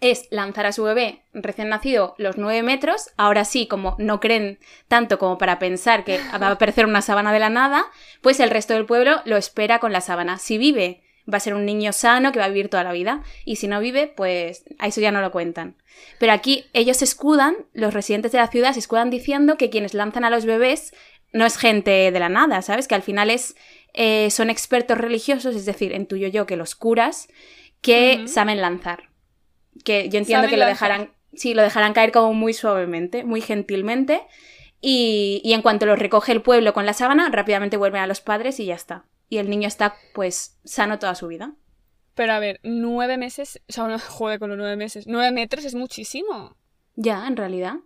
es 0.00 0.26
lanzar 0.30 0.66
a 0.66 0.72
su 0.72 0.82
bebé 0.82 1.22
recién 1.32 1.68
nacido 1.68 2.14
los 2.18 2.36
nueve 2.38 2.62
metros. 2.62 3.10
Ahora 3.16 3.44
sí, 3.44 3.66
como 3.66 3.96
no 3.98 4.20
creen 4.20 4.58
tanto 4.88 5.18
como 5.18 5.38
para 5.38 5.58
pensar 5.58 6.04
que 6.04 6.18
va 6.40 6.48
a 6.48 6.52
aparecer 6.52 6.86
una 6.86 7.02
sábana 7.02 7.32
de 7.32 7.38
la 7.38 7.50
nada, 7.50 7.86
pues 8.22 8.40
el 8.40 8.50
resto 8.50 8.74
del 8.74 8.86
pueblo 8.86 9.20
lo 9.24 9.36
espera 9.36 9.78
con 9.78 9.92
la 9.92 10.00
sábana. 10.00 10.38
Si 10.38 10.58
vive, 10.58 11.02
va 11.32 11.36
a 11.36 11.40
ser 11.40 11.54
un 11.54 11.66
niño 11.66 11.92
sano 11.92 12.32
que 12.32 12.38
va 12.38 12.46
a 12.46 12.48
vivir 12.48 12.68
toda 12.68 12.84
la 12.84 12.92
vida. 12.92 13.22
Y 13.44 13.56
si 13.56 13.68
no 13.68 13.80
vive, 13.80 14.06
pues 14.06 14.64
a 14.78 14.86
eso 14.86 15.00
ya 15.00 15.12
no 15.12 15.20
lo 15.20 15.30
cuentan. 15.30 15.76
Pero 16.18 16.32
aquí 16.32 16.66
ellos 16.72 16.98
se 16.98 17.04
escudan, 17.04 17.56
los 17.72 17.92
residentes 17.92 18.32
de 18.32 18.38
la 18.38 18.48
ciudad 18.48 18.72
se 18.72 18.78
escudan 18.78 19.10
diciendo 19.10 19.56
que 19.56 19.70
quienes 19.70 19.94
lanzan 19.94 20.24
a 20.24 20.30
los 20.30 20.46
bebés 20.46 20.94
no 21.32 21.44
es 21.46 21.56
gente 21.56 22.10
de 22.10 22.20
la 22.20 22.28
nada, 22.28 22.62
¿sabes? 22.62 22.88
Que 22.88 22.94
al 22.94 23.02
final 23.02 23.30
es 23.30 23.54
eh, 23.92 24.30
son 24.30 24.50
expertos 24.50 24.98
religiosos, 24.98 25.54
es 25.56 25.66
decir, 25.66 25.92
en 25.92 26.06
tuyo 26.06 26.28
yo 26.28 26.46
que 26.46 26.56
los 26.56 26.74
curas, 26.74 27.28
que 27.80 28.26
saben 28.26 28.60
lanzar. 28.60 29.09
Que 29.84 30.08
yo 30.08 30.18
entiendo 30.18 30.48
que 30.48 30.56
lo 30.56 30.66
dejarán, 30.66 31.12
sí, 31.34 31.54
lo 31.54 31.62
dejarán 31.62 31.92
caer 31.92 32.12
como 32.12 32.34
muy 32.34 32.52
suavemente, 32.52 33.24
muy 33.24 33.40
gentilmente. 33.40 34.22
Y, 34.80 35.40
y 35.44 35.52
en 35.52 35.62
cuanto 35.62 35.86
lo 35.86 35.96
recoge 35.96 36.32
el 36.32 36.42
pueblo 36.42 36.72
con 36.72 36.86
la 36.86 36.92
sábana, 36.92 37.28
rápidamente 37.30 37.76
vuelven 37.76 38.02
a 38.02 38.06
los 38.06 38.20
padres 38.20 38.58
y 38.60 38.66
ya 38.66 38.74
está. 38.74 39.04
Y 39.28 39.38
el 39.38 39.50
niño 39.50 39.68
está, 39.68 39.94
pues, 40.14 40.58
sano 40.64 40.98
toda 40.98 41.14
su 41.14 41.28
vida. 41.28 41.54
Pero 42.14 42.32
a 42.32 42.38
ver, 42.38 42.60
nueve 42.62 43.16
meses, 43.16 43.60
o 43.68 43.72
sea, 43.72 43.86
no 43.86 43.98
jode 44.08 44.38
con 44.38 44.48
los 44.50 44.58
nueve 44.58 44.76
meses. 44.76 45.06
Nueve 45.06 45.32
metros 45.32 45.64
es 45.64 45.74
muchísimo. 45.74 46.56
Ya, 46.96 47.26
en 47.26 47.36
realidad. 47.36 47.76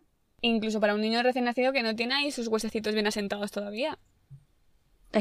Incluso 0.40 0.80
para 0.80 0.94
un 0.94 1.00
niño 1.00 1.22
recién 1.22 1.44
nacido 1.44 1.72
que 1.72 1.82
no 1.82 1.96
tiene 1.96 2.14
ahí 2.14 2.30
sus 2.30 2.48
huesecitos 2.48 2.94
bien 2.94 3.06
asentados 3.06 3.50
todavía 3.50 3.98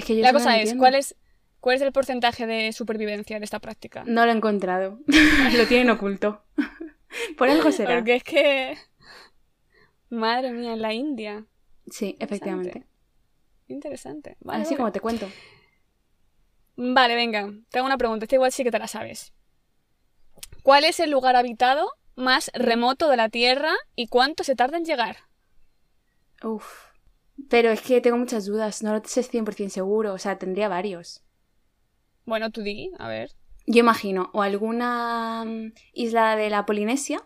la 0.09 0.33
cosa 0.33 0.57
es, 0.59 0.73
¿cuál 0.75 0.95
es, 0.95 1.15
¿cuál 1.63 1.77
es 1.77 1.81
el 1.81 1.93
porcentaje 1.93 2.45
de 2.45 2.73
supervivencia 2.73 3.39
de 3.39 3.45
esta 3.45 3.59
práctica? 3.59 4.03
No 4.05 4.25
lo 4.25 4.33
he 4.33 4.35
encontrado. 4.35 4.99
lo 5.57 5.65
tienen 5.65 5.89
oculto. 5.89 6.43
Por 7.37 7.49
algo 7.49 7.71
será. 7.71 7.95
Porque 7.95 8.15
es 8.15 8.23
que... 8.23 8.77
Madre 10.09 10.51
mía, 10.51 10.73
en 10.73 10.81
la 10.81 10.93
India. 10.93 11.45
Sí, 11.89 12.17
efectivamente. 12.19 12.83
Interesante. 13.69 14.35
Así 14.45 14.75
como 14.75 14.91
te 14.91 14.99
cuento. 14.99 15.29
Vale, 16.75 17.15
venga. 17.15 17.49
Tengo 17.69 17.85
una 17.85 17.97
pregunta. 17.97 18.25
Esta 18.25 18.35
igual 18.35 18.51
sí 18.51 18.65
que 18.65 18.71
te 18.71 18.79
la 18.79 18.87
sabes. 18.87 19.31
¿Cuál 20.63 20.83
es 20.83 20.99
el 20.99 21.11
lugar 21.11 21.37
habitado 21.37 21.87
más 22.15 22.51
remoto 22.53 23.09
de 23.09 23.15
la 23.15 23.29
Tierra 23.29 23.71
y 23.95 24.07
cuánto 24.07 24.43
se 24.43 24.55
tarda 24.55 24.77
en 24.77 24.83
llegar? 24.83 25.15
Uf. 26.43 26.91
Pero 27.49 27.71
es 27.71 27.81
que 27.81 28.01
tengo 28.01 28.17
muchas 28.17 28.45
dudas, 28.45 28.83
no 28.83 28.93
lo 28.93 29.01
sé 29.05 29.21
100% 29.21 29.69
seguro, 29.69 30.13
o 30.13 30.17
sea, 30.17 30.37
tendría 30.37 30.67
varios. 30.67 31.22
Bueno, 32.25 32.51
tú 32.51 32.61
di, 32.61 32.91
a 32.99 33.07
ver. 33.07 33.31
Yo 33.65 33.79
imagino, 33.79 34.29
o 34.33 34.41
alguna 34.41 35.43
mm, 35.45 35.73
isla 35.93 36.35
de 36.35 36.49
la 36.49 36.65
Polinesia, 36.65 37.21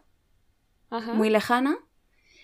muy 0.89 1.29
lejana. 1.29 1.77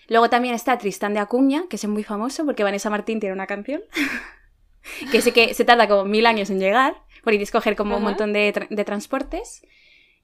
Luego 0.08 0.28
también 0.28 0.54
está 0.54 0.76
Tristán 0.76 1.14
de 1.14 1.20
Acuña, 1.20 1.64
que 1.70 1.76
es 1.76 1.86
muy 1.86 2.04
famoso 2.04 2.44
porque 2.44 2.62
Vanessa 2.62 2.90
Martín 2.90 3.20
tiene 3.20 3.32
una 3.32 3.46
canción, 3.46 3.82
que 5.10 5.22
sé 5.22 5.32
que 5.32 5.54
se 5.54 5.64
tarda 5.64 5.88
como 5.88 6.04
mil 6.04 6.26
años 6.26 6.50
en 6.50 6.60
llegar, 6.60 6.94
porque 7.22 7.36
tienes 7.36 7.50
que 7.50 7.58
coger 7.58 7.76
como 7.76 7.96
un 7.96 8.02
montón 8.02 8.32
de, 8.32 8.66
de 8.68 8.84
transportes. 8.84 9.62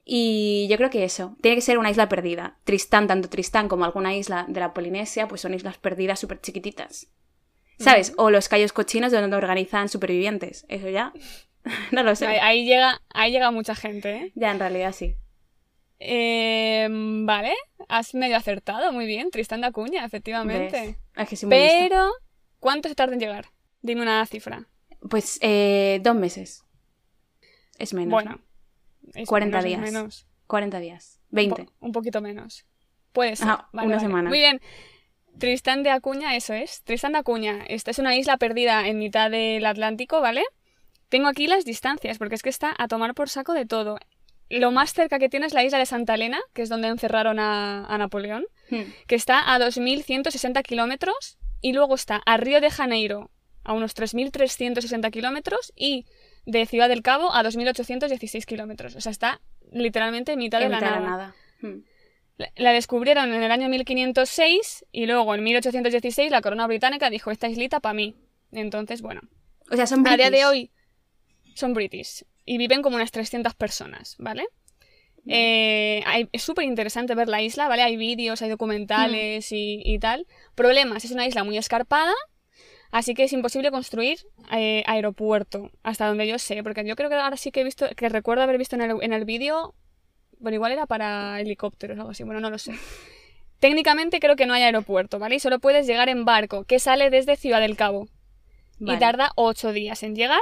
Y 0.05 0.67
yo 0.69 0.77
creo 0.77 0.91
que 0.91 1.05
eso, 1.05 1.37
tiene 1.41 1.57
que 1.57 1.63
ser 1.63 1.79
una 1.79 1.91
isla 1.91 2.09
perdida. 2.09 2.59
Tristán, 2.65 3.07
tanto 3.07 3.29
Tristán 3.29 3.69
como 3.69 3.85
alguna 3.85 4.15
isla 4.15 4.45
de 4.49 4.61
la 4.61 4.75
Polinesia, 4.75 5.29
pues 5.29 5.41
son 5.41 5.55
islas 5.55 5.79
perdidas 5.79 6.19
súper 6.19 6.41
chiquititas. 6.41 7.09
¿Sabes? 7.79 8.13
O 8.19 8.31
los 8.31 8.49
callos 8.49 8.73
cochinos 8.75 9.11
donde 9.11 9.37
organizan 9.37 9.89
supervivientes. 9.89 10.67
Eso 10.69 10.91
ya. 10.91 11.15
no 11.93 12.03
lo 12.03 12.15
sé. 12.15 12.27
Ahí, 12.27 12.65
llega, 12.65 13.03
ahí 13.11 13.33
llega 13.33 13.51
mucha 13.51 13.75
gente, 13.75 14.17
¿eh? 14.17 14.33
Ya, 14.35 14.51
en 14.51 14.59
realidad 14.59 14.93
sí. 14.93 15.17
Em, 15.99 17.27
vale, 17.27 17.53
has 17.89 18.15
medio 18.15 18.37
acertado, 18.37 18.93
muy 18.93 19.07
bien. 19.07 19.31
Tristán 19.31 19.61
de 19.61 19.67
Acuña, 19.67 20.05
efectivamente. 20.05 20.97
Pero, 21.49 22.11
¿cuánto 22.59 22.89
se 22.89 22.95
tarda 22.95 23.13
en 23.13 23.21
llegar? 23.21 23.47
Dime 23.83 24.03
una 24.03 24.25
cifra. 24.27 24.67
Pues 25.09 25.39
eh, 25.43 26.01
dos 26.03 26.15
meses. 26.15 26.65
Es 27.79 27.95
menos. 27.95 28.13
Bueno. 28.13 28.41
40 29.27 29.63
días. 29.63 29.81
Menos. 29.81 30.27
40 30.47 30.81
días. 30.81 31.21
20. 31.31 31.69
Un, 31.81 31.93
poquito 31.93 32.21
menos. 32.21 32.67
Puede 33.13 33.37
ser. 33.37 33.49
una 33.73 34.01
semana. 34.01 34.29
Muy 34.29 34.39
bien. 34.39 34.61
Tristán 35.39 35.83
de 35.83 35.91
Acuña, 35.91 36.37
eso 36.37 36.55
es. 36.55 36.83
Tristán 36.83 37.13
de 37.13 37.19
Acuña. 37.19 37.65
Esta 37.69 37.91
es 37.91 37.99
una 37.99 38.15
isla 38.17 38.37
perdida 38.37 38.87
en 38.87 38.99
mitad 38.99 39.31
del 39.31 39.65
Atlántico, 39.65 40.21
¿vale? 40.21 40.43
Tengo 41.11 41.27
aquí 41.27 41.49
las 41.49 41.65
distancias, 41.65 42.19
porque 42.19 42.37
es 42.37 42.43
que 42.43 42.49
está 42.49 42.75
a 42.79 42.89
tomar 42.89 43.15
por 43.15 43.29
saco 43.29 43.53
de 43.53 43.67
todo. 43.67 43.99
Lo 44.49 44.71
más 44.71 44.95
cerca 44.95 45.19
que 45.19 45.29
tiene 45.29 45.47
es 45.47 45.53
la 45.53 45.65
isla 45.65 45.79
de 45.79 45.87
Santa 45.87 46.15
Elena, 46.15 46.41
que 46.55 46.63
es 46.63 46.69
donde 46.69 46.89
encerraron 46.89 47.39
a, 47.41 47.97
Napoleón, 47.99 48.47
hmm. 48.71 48.83
que 49.09 49.17
está 49.17 49.53
a 49.53 49.59
2.160 49.59 50.63
kilómetros, 50.63 51.39
y 51.61 51.73
luego 51.73 51.97
está 51.97 52.23
a 52.25 52.37
Río 52.37 52.61
de 52.61 52.71
Janeiro, 52.71 53.31
a 53.65 53.73
unos 53.73 53.95
3.360 53.97 55.11
kilómetros, 55.11 55.73
y 55.75 56.07
de 56.47 56.65
Ciudad 56.65 56.89
del 56.89 57.03
Cabo 57.03 57.35
a 57.35 57.43
2.816 57.43 58.45
kilómetros. 58.45 58.95
O 58.95 59.01
sea, 59.01 59.11
está 59.11 59.41
literalmente 59.73 60.33
en 60.33 60.39
mitad, 60.39 60.61
de, 60.61 60.69
la 60.69 60.81
nada. 60.81 61.35
Hmm. 61.61 61.81
La 62.57 62.73
descubrieron 62.73 63.33
en 63.35 63.43
el 63.43 63.51
año 63.51 63.69
1506 63.69 64.87
y 64.93 65.07
luego 65.07 65.35
en 65.35 65.43
1816 65.43 66.31
la 66.31 66.41
corona 66.41 66.67
británica 66.69 67.11
dijo 67.11 67.33
esta 67.33 67.49
islita 67.49 67.81
para 67.81 67.95
mí. 67.95 68.15
Entonces, 68.53 69.03
bueno. 69.03 69.23
O 69.71 69.77
sea, 69.77 69.87
son 69.87 70.07
A 70.07 70.17
día 70.17 70.31
de 70.31 70.47
hoy 70.47 70.71
son 71.61 71.75
british. 71.75 72.25
y 72.45 72.59
viven 72.59 72.83
como 72.83 72.97
unas 72.97 73.13
300 73.13 73.55
personas, 73.55 74.17
¿vale? 74.19 74.45
Eh, 75.27 76.03
es 76.33 76.43
súper 76.43 76.65
interesante 76.65 77.15
ver 77.15 77.29
la 77.29 77.43
isla, 77.43 77.69
¿vale? 77.69 77.83
Hay 77.83 77.97
vídeos, 77.97 78.43
hay 78.43 78.49
documentales 78.49 79.51
mm. 79.53 79.55
y, 79.55 79.99
tal. 79.99 80.27
Problemas, 80.55 81.05
es 81.05 81.11
una 81.11 81.27
isla 81.27 81.45
muy 81.45 81.59
escarpada, 81.59 82.13
así 82.91 83.15
que 83.15 83.25
es 83.25 83.33
imposible 83.33 83.71
construir 83.71 84.19
eh, 84.53 84.83
aeropuerto, 84.87 85.71
hasta 85.83 86.07
donde 86.07 86.27
yo 86.27 86.39
sé, 86.39 86.63
porque 86.63 86.85
yo 86.85 86.97
creo 86.97 87.09
que 87.09 87.17
ahora 87.17 87.37
sí 87.37 87.51
que 87.51 87.61
he 87.61 87.65
visto, 87.65 87.87
que 87.97 88.09
recuerdo 88.09 88.43
haber 88.43 88.59
visto 88.59 88.77
en 88.77 88.83
el, 88.83 88.97
en 89.03 89.13
el 89.13 89.25
vídeo, 89.25 89.75
bueno, 90.39 90.57
igual 90.57 90.73
era 90.73 90.87
para 90.87 91.41
helicópteros 91.41 91.99
o 91.99 92.01
algo 92.01 92.13
así, 92.13 92.25
bueno, 92.25 92.41
no 92.41 92.51
lo 92.51 92.59
sé. 92.59 92.73
Técnicamente 93.61 94.21
creo 94.21 94.37
que 94.37 94.47
no 94.47 94.55
hay 94.55 94.63
aeropuerto, 94.63 95.19
¿vale? 95.19 95.35
Y 95.35 95.41
solo 95.41 95.59
puedes 95.59 95.87
llegar 95.87 96.09
en 96.09 96.25
barco, 96.25 96.65
que 96.65 96.79
sale 96.79 97.11
desde 97.11 97.37
Ciudad 97.37 97.61
del 97.61 97.77
Cabo. 97.77 98.09
Y 98.83 98.97
tarda 98.97 99.33
ocho 99.37 99.75
días 99.75 100.03
en 100.03 100.17
llegar 100.17 100.41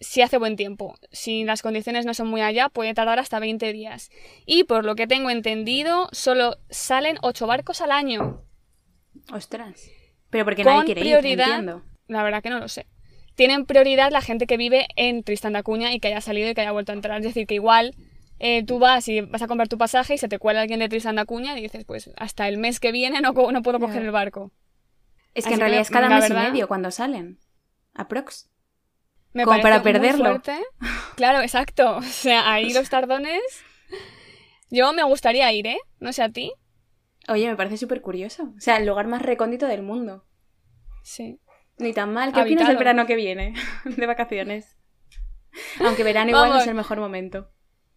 si 0.00 0.22
hace 0.22 0.38
buen 0.38 0.56
tiempo. 0.56 0.96
Si 1.10 1.44
las 1.44 1.62
condiciones 1.62 2.06
no 2.06 2.14
son 2.14 2.28
muy 2.28 2.40
allá, 2.40 2.68
puede 2.68 2.94
tardar 2.94 3.18
hasta 3.18 3.38
20 3.38 3.72
días. 3.72 4.10
Y 4.46 4.64
por 4.64 4.84
lo 4.84 4.94
que 4.94 5.06
tengo 5.06 5.30
entendido, 5.30 6.08
solo 6.12 6.58
salen 6.70 7.18
8 7.22 7.46
barcos 7.46 7.80
al 7.80 7.92
año. 7.92 8.42
Ostras. 9.32 9.90
Pero 10.30 10.44
porque 10.44 10.64
nadie 10.64 10.84
quiere 10.84 11.00
prioridad, 11.00 11.62
ir, 11.62 11.82
La 12.08 12.22
verdad 12.22 12.42
que 12.42 12.50
no 12.50 12.58
lo 12.58 12.68
sé. 12.68 12.86
Tienen 13.34 13.66
prioridad 13.66 14.12
la 14.12 14.20
gente 14.20 14.46
que 14.46 14.56
vive 14.56 14.86
en 14.96 15.22
Tristan 15.24 15.54
da 15.54 15.62
Cuña 15.62 15.92
y 15.92 16.00
que 16.00 16.08
haya 16.08 16.20
salido 16.20 16.48
y 16.48 16.54
que 16.54 16.60
haya 16.60 16.72
vuelto 16.72 16.92
a 16.92 16.94
entrar. 16.94 17.18
Es 17.18 17.24
decir, 17.24 17.46
que 17.46 17.54
igual 17.54 17.94
eh, 18.38 18.64
tú 18.64 18.78
vas 18.78 19.08
y 19.08 19.20
vas 19.20 19.42
a 19.42 19.46
comprar 19.46 19.68
tu 19.68 19.78
pasaje 19.78 20.14
y 20.14 20.18
se 20.18 20.28
te 20.28 20.38
cuela 20.38 20.60
alguien 20.60 20.80
de 20.80 20.88
Tristan 20.88 21.16
da 21.16 21.24
Cuña 21.24 21.58
y 21.58 21.62
dices, 21.62 21.84
pues 21.84 22.10
hasta 22.16 22.48
el 22.48 22.58
mes 22.58 22.80
que 22.80 22.92
viene 22.92 23.20
no, 23.20 23.32
no 23.32 23.62
puedo 23.62 23.80
coger 23.80 24.02
el 24.02 24.10
barco. 24.10 24.52
Es 25.34 25.46
que 25.46 25.54
en 25.54 25.60
realidad 25.60 25.82
es 25.82 25.90
cada 25.90 26.08
mes 26.08 26.30
y 26.30 26.32
medio 26.32 26.68
cuando 26.68 26.90
salen. 26.90 27.38
Aprox 27.94 28.50
como 29.42 29.60
para 29.60 29.82
perderlo. 29.82 30.40
Claro, 31.16 31.40
exacto. 31.40 31.96
O 31.98 32.02
sea, 32.02 32.52
ahí 32.52 32.72
los 32.72 32.88
tardones. 32.88 33.42
Yo 34.70 34.92
me 34.92 35.02
gustaría 35.02 35.52
ir, 35.52 35.66
¿eh? 35.66 35.78
No 35.98 36.12
sé 36.12 36.22
a 36.22 36.28
ti. 36.28 36.52
Oye, 37.28 37.48
me 37.48 37.56
parece 37.56 37.76
súper 37.76 38.00
curioso. 38.00 38.52
O 38.56 38.60
sea, 38.60 38.76
el 38.76 38.86
lugar 38.86 39.06
más 39.06 39.22
recóndito 39.22 39.66
del 39.66 39.82
mundo. 39.82 40.24
Sí. 41.02 41.40
Ni 41.78 41.92
tan 41.92 42.12
mal. 42.12 42.32
¿Qué 42.32 42.40
opinas 42.40 42.68
del 42.68 42.76
verano 42.76 43.06
que 43.06 43.16
viene? 43.16 43.54
de 43.84 44.06
vacaciones. 44.06 44.76
Aunque 45.80 46.04
verano 46.04 46.30
igual 46.30 46.50
no 46.50 46.58
es 46.58 46.66
el 46.66 46.74
mejor 46.74 46.98
momento. 46.98 47.50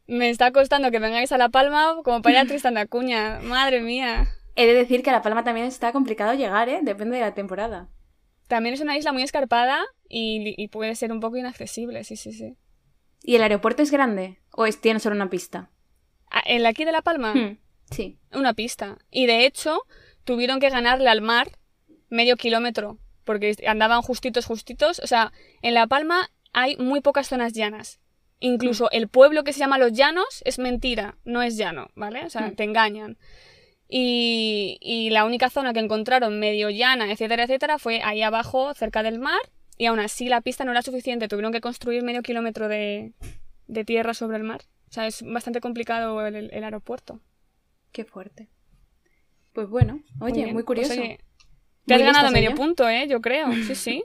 Me 0.07 0.29
está 0.29 0.51
costando 0.51 0.89
que 0.91 0.99
vengáis 0.99 1.31
a 1.31 1.37
La 1.37 1.49
Palma 1.49 1.97
como 2.03 2.21
para 2.21 2.33
ir 2.33 2.39
a 2.39 2.45
Tristan 2.47 2.75
da 2.75 2.85
Cuña. 2.85 3.39
Madre 3.41 3.81
mía. 3.81 4.27
He 4.55 4.65
de 4.65 4.73
decir 4.73 5.03
que 5.03 5.09
a 5.09 5.13
La 5.13 5.21
Palma 5.21 5.43
también 5.43 5.67
está 5.67 5.91
complicado 5.91 6.33
llegar, 6.33 6.69
¿eh? 6.69 6.79
Depende 6.81 7.17
de 7.17 7.21
la 7.21 7.33
temporada. 7.33 7.89
También 8.47 8.73
es 8.73 8.81
una 8.81 8.97
isla 8.97 9.11
muy 9.11 9.23
escarpada 9.23 9.85
y, 10.09 10.67
puede 10.69 10.95
ser 10.95 11.11
un 11.11 11.19
poco 11.19 11.37
inaccesible, 11.37 12.03
sí, 12.03 12.15
sí, 12.15 12.31
sí. 12.31 12.55
¿Y 13.23 13.35
el 13.35 13.43
aeropuerto 13.43 13.81
es 13.81 13.91
grande? 13.91 14.39
¿O 14.51 14.65
es, 14.65 14.79
tiene 14.79 14.99
solo 14.99 15.15
una 15.15 15.29
pista? 15.29 15.69
Ah, 16.31 16.43
¿El 16.45 16.65
aquí 16.65 16.85
de 16.85 16.91
La 16.91 17.01
Palma? 17.01 17.33
Hmm, 17.33 17.57
sí. 17.91 18.19
Una 18.31 18.53
pista. 18.53 18.97
Y 19.11 19.25
de 19.25 19.45
hecho, 19.45 19.81
tuvieron 20.23 20.59
que 20.59 20.69
ganarle 20.69 21.09
al 21.09 21.21
mar 21.21 21.57
medio 22.09 22.37
kilómetro. 22.37 22.99
Porque 23.25 23.55
andaban 23.67 24.01
justitos, 24.01 24.45
justitos. 24.45 24.99
O 24.99 25.07
sea, 25.07 25.33
en 25.61 25.73
La 25.73 25.87
Palma 25.87 26.29
hay 26.53 26.77
muy 26.77 27.01
pocas 27.01 27.27
zonas 27.27 27.53
llanas. 27.53 27.99
Incluso 28.39 28.85
hmm. 28.85 28.89
el 28.93 29.07
pueblo 29.09 29.43
que 29.43 29.51
se 29.51 29.59
llama 29.59 29.77
Los 29.77 29.93
Llanos 29.93 30.41
es 30.45 30.59
mentira, 30.59 31.17
no 31.25 31.41
es 31.41 31.57
llano, 31.57 31.89
¿vale? 31.95 32.25
O 32.25 32.29
sea, 32.29 32.47
hmm. 32.47 32.55
te 32.55 32.63
engañan. 32.63 33.17
Y, 33.89 35.09
la 35.11 35.25
única 35.25 35.49
zona 35.49 35.73
que 35.73 35.79
encontraron 35.79 36.39
medio 36.39 36.69
llana, 36.69 37.11
etcétera, 37.11 37.43
etcétera, 37.43 37.79
fue 37.79 38.01
ahí 38.03 38.21
abajo, 38.21 38.73
cerca 38.73 39.03
del 39.03 39.19
mar, 39.19 39.39
y 39.77 39.85
aún 39.85 39.99
así 39.99 40.27
la 40.27 40.41
pista 40.41 40.65
no 40.65 40.71
era 40.71 40.81
suficiente, 40.81 41.27
tuvieron 41.27 41.53
que 41.53 41.61
construir 41.61 42.03
medio 42.03 42.21
kilómetro 42.21 42.67
de, 42.67 43.13
tierra 43.85 44.13
sobre 44.13 44.37
el 44.37 44.43
mar. 44.43 44.61
O 44.89 44.93
sea, 44.93 45.07
es 45.07 45.23
bastante 45.23 45.61
complicado 45.61 46.25
el, 46.25 46.63
aeropuerto. 46.63 47.21
Qué 47.91 48.03
fuerte. 48.03 48.49
Pues 49.53 49.69
bueno, 49.69 50.01
oye, 50.19 50.45
muy, 50.45 50.63
pues 50.63 50.65
curioso. 50.65 50.93
te 51.85 51.93
has 51.93 52.01
ganado 52.01 52.31
medio 52.31 52.53
punto, 52.53 52.87
¿eh? 52.87 53.07
Yo 53.07 53.21
creo, 53.21 53.51
sí, 53.53 53.75
sí. 53.75 54.03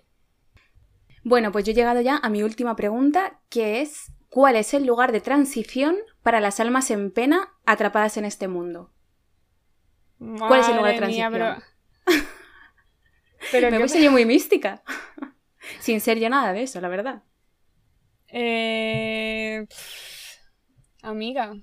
Bueno, 1.25 1.53
pues 1.53 1.65
yo 1.65 1.73
he 1.73 1.75
llegado 1.75 2.01
ya 2.01 2.17
a 2.17 2.29
mi 2.31 2.43
última 2.43 2.75
pregunta, 2.75 3.41
que 3.49 3.81
es, 3.81 4.13
¿cuál 4.29 4.57
es 4.57 4.75
el 4.75 4.87
lugar 4.87 5.13
de 5.13 5.21
transición 5.21 5.97
para 6.23 6.41
las 6.41 6.59
almas 6.59 6.91
en 6.91 7.11
pena 7.13 7.49
atrapadas 7.65 8.17
en 8.17 8.25
este 8.25 8.49
mundo? 8.49 8.91
¿Cuál 10.39 10.61
es 10.61 10.69
el 10.69 10.77
lugar 10.77 10.93
de 10.93 10.99
transición? 10.99 11.33
pero... 11.33 11.57
Me 13.71 13.79
voy 13.79 14.09
muy 14.09 14.25
mística. 14.25 14.83
Sin 15.81 16.01
ser 16.01 16.19
yo 16.19 16.29
nada 16.29 16.53
de 16.53 16.63
eso, 16.63 16.81
la 16.81 16.89
verdad. 16.89 17.23
Eh... 18.29 19.67
Amiga. 21.03 21.55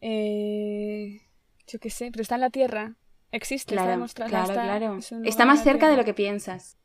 Eh... 0.00 1.20
Yo 1.66 1.78
qué 1.78 1.90
sé, 1.90 2.10
pero 2.10 2.22
está 2.22 2.36
en 2.36 2.40
la 2.42 2.50
Tierra. 2.50 2.96
Existe, 3.32 3.74
está 3.74 3.88
demostrado. 3.88 4.30
Claro, 4.30 4.52
claro. 4.52 4.98
Está 5.24 5.44
más 5.44 5.62
cerca 5.62 5.88
de 5.88 5.96
lo 5.96 6.04
que 6.04 6.14
piensas. 6.14 6.78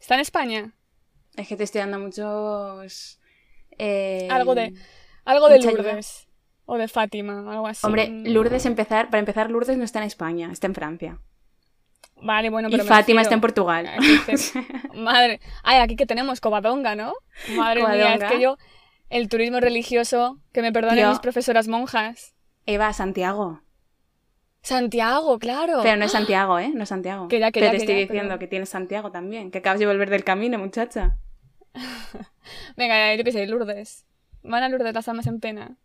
¿Está 0.00 0.14
en 0.14 0.20
España? 0.20 0.74
Es 1.36 1.48
que 1.48 1.56
te 1.56 1.64
estoy 1.64 1.80
dando 1.80 1.98
muchos... 1.98 3.20
Eh, 3.78 4.28
algo 4.30 4.54
de... 4.54 4.74
Algo 5.24 5.48
de 5.48 5.60
Lourdes. 5.60 6.28
O 6.66 6.78
de 6.78 6.88
Fátima, 6.88 7.52
algo 7.52 7.66
así. 7.66 7.86
Hombre, 7.86 8.08
Lourdes 8.08 8.64
empezar, 8.66 9.10
para 9.10 9.18
empezar, 9.18 9.50
Lourdes 9.50 9.76
no 9.76 9.84
está 9.84 9.98
en 9.98 10.06
España, 10.06 10.50
está 10.50 10.66
en 10.66 10.74
Francia. 10.74 11.18
Vale, 12.22 12.48
bueno, 12.48 12.68
pero. 12.70 12.84
Y 12.84 12.86
Fátima 12.86 13.20
está 13.20 13.34
en 13.34 13.40
Portugal. 13.40 13.88
Madre. 14.94 15.40
Ay, 15.62 15.80
aquí 15.80 15.96
que 15.96 16.06
tenemos 16.06 16.40
Covadonga, 16.40 16.96
¿no? 16.96 17.12
Madre 17.56 17.86
mía, 17.86 18.14
es 18.14 18.24
que 18.24 18.40
yo. 18.40 18.56
El 19.10 19.28
turismo 19.28 19.60
religioso, 19.60 20.40
que 20.52 20.62
me 20.62 20.72
perdonen 20.72 21.10
mis 21.10 21.18
profesoras 21.18 21.68
monjas. 21.68 22.34
Eva, 22.66 22.92
Santiago. 22.92 23.60
Santiago, 24.62 25.38
claro. 25.38 25.80
Pero 25.82 25.96
no 25.98 26.06
es 26.06 26.12
Santiago, 26.12 26.58
¿eh? 26.58 26.70
No 26.74 26.84
es 26.84 26.88
Santiago. 26.88 27.28
Que 27.28 27.38
ya, 27.38 27.52
que 27.52 27.60
te 27.60 27.76
estoy 27.76 27.94
diciendo 27.96 28.38
que 28.38 28.46
tienes 28.46 28.70
Santiago 28.70 29.12
también. 29.12 29.50
Que 29.50 29.58
acabas 29.58 29.78
de 29.78 29.86
volver 29.86 30.08
del 30.08 30.24
camino, 30.24 30.58
muchacha. 30.58 31.18
Venga, 32.76 33.14
yo 33.14 33.24
qué 33.24 33.32
sé, 33.32 33.46
Lourdes. 33.46 34.06
Van 34.42 34.62
a 34.62 34.70
Lourdes 34.70 34.94
las 34.94 35.06
almas 35.06 35.26
en 35.26 35.40
pena. 35.40 35.76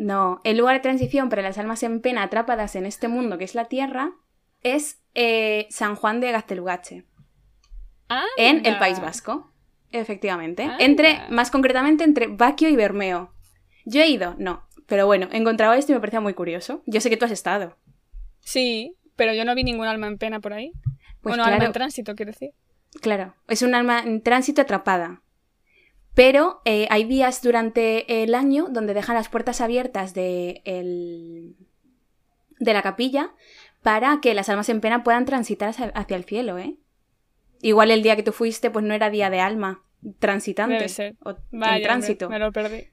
No, 0.00 0.40
el 0.44 0.56
lugar 0.56 0.76
de 0.76 0.80
transición 0.80 1.28
para 1.28 1.42
las 1.42 1.58
almas 1.58 1.82
en 1.82 2.00
pena 2.00 2.22
atrapadas 2.22 2.74
en 2.74 2.86
este 2.86 3.06
mundo 3.06 3.36
que 3.36 3.44
es 3.44 3.54
la 3.54 3.66
Tierra 3.66 4.12
es 4.62 5.02
eh, 5.14 5.66
San 5.68 5.94
Juan 5.94 6.20
de 6.20 6.32
Gaztelugache. 6.32 7.04
En 8.38 8.64
el 8.64 8.78
País 8.78 8.98
Vasco. 8.98 9.52
Efectivamente. 9.92 10.66
Entre, 10.78 11.20
más 11.28 11.50
concretamente, 11.50 12.02
entre 12.02 12.28
Baquio 12.28 12.70
y 12.70 12.76
Bermeo. 12.76 13.34
Yo 13.84 14.00
he 14.00 14.08
ido, 14.08 14.36
no. 14.38 14.62
Pero 14.86 15.04
bueno, 15.04 15.28
he 15.32 15.36
encontrado 15.36 15.74
esto 15.74 15.92
y 15.92 15.94
me 15.96 16.00
parecía 16.00 16.22
muy 16.22 16.32
curioso. 16.32 16.82
Yo 16.86 17.02
sé 17.02 17.10
que 17.10 17.18
tú 17.18 17.26
has 17.26 17.30
estado. 17.30 17.76
Sí, 18.40 18.96
pero 19.16 19.34
yo 19.34 19.44
no 19.44 19.54
vi 19.54 19.64
ningún 19.64 19.86
alma 19.86 20.06
en 20.06 20.16
pena 20.16 20.40
por 20.40 20.54
ahí. 20.54 20.72
Pues 21.20 21.36
bueno, 21.36 21.44
alma 21.44 21.66
en 21.66 21.72
tránsito, 21.72 22.14
quiero 22.14 22.32
decir. 22.32 22.52
Claro, 23.02 23.34
es 23.48 23.60
un 23.60 23.74
alma 23.74 24.00
en 24.00 24.22
tránsito 24.22 24.62
atrapada. 24.62 25.22
Pero 26.20 26.60
eh, 26.66 26.86
hay 26.90 27.04
días 27.04 27.40
durante 27.40 28.22
el 28.22 28.34
año 28.34 28.66
donde 28.68 28.92
dejan 28.92 29.14
las 29.14 29.30
puertas 29.30 29.62
abiertas 29.62 30.12
de, 30.12 30.60
de 32.58 32.72
la 32.74 32.82
capilla 32.82 33.32
para 33.82 34.18
que 34.20 34.34
las 34.34 34.50
almas 34.50 34.68
en 34.68 34.82
pena 34.82 35.02
puedan 35.02 35.24
transitar 35.24 35.70
hacia 35.70 36.16
el 36.16 36.24
cielo, 36.24 36.58
¿eh? 36.58 36.76
Igual 37.62 37.90
el 37.90 38.02
día 38.02 38.16
que 38.16 38.22
tú 38.22 38.32
fuiste, 38.32 38.70
pues 38.70 38.84
no 38.84 38.92
era 38.92 39.08
día 39.08 39.30
de 39.30 39.40
alma 39.40 39.82
transitante. 40.18 40.88
O 41.24 41.30
en 41.52 41.82
tránsito. 41.82 42.28
Me, 42.28 42.38
lo 42.38 42.52
perdí. 42.52 42.88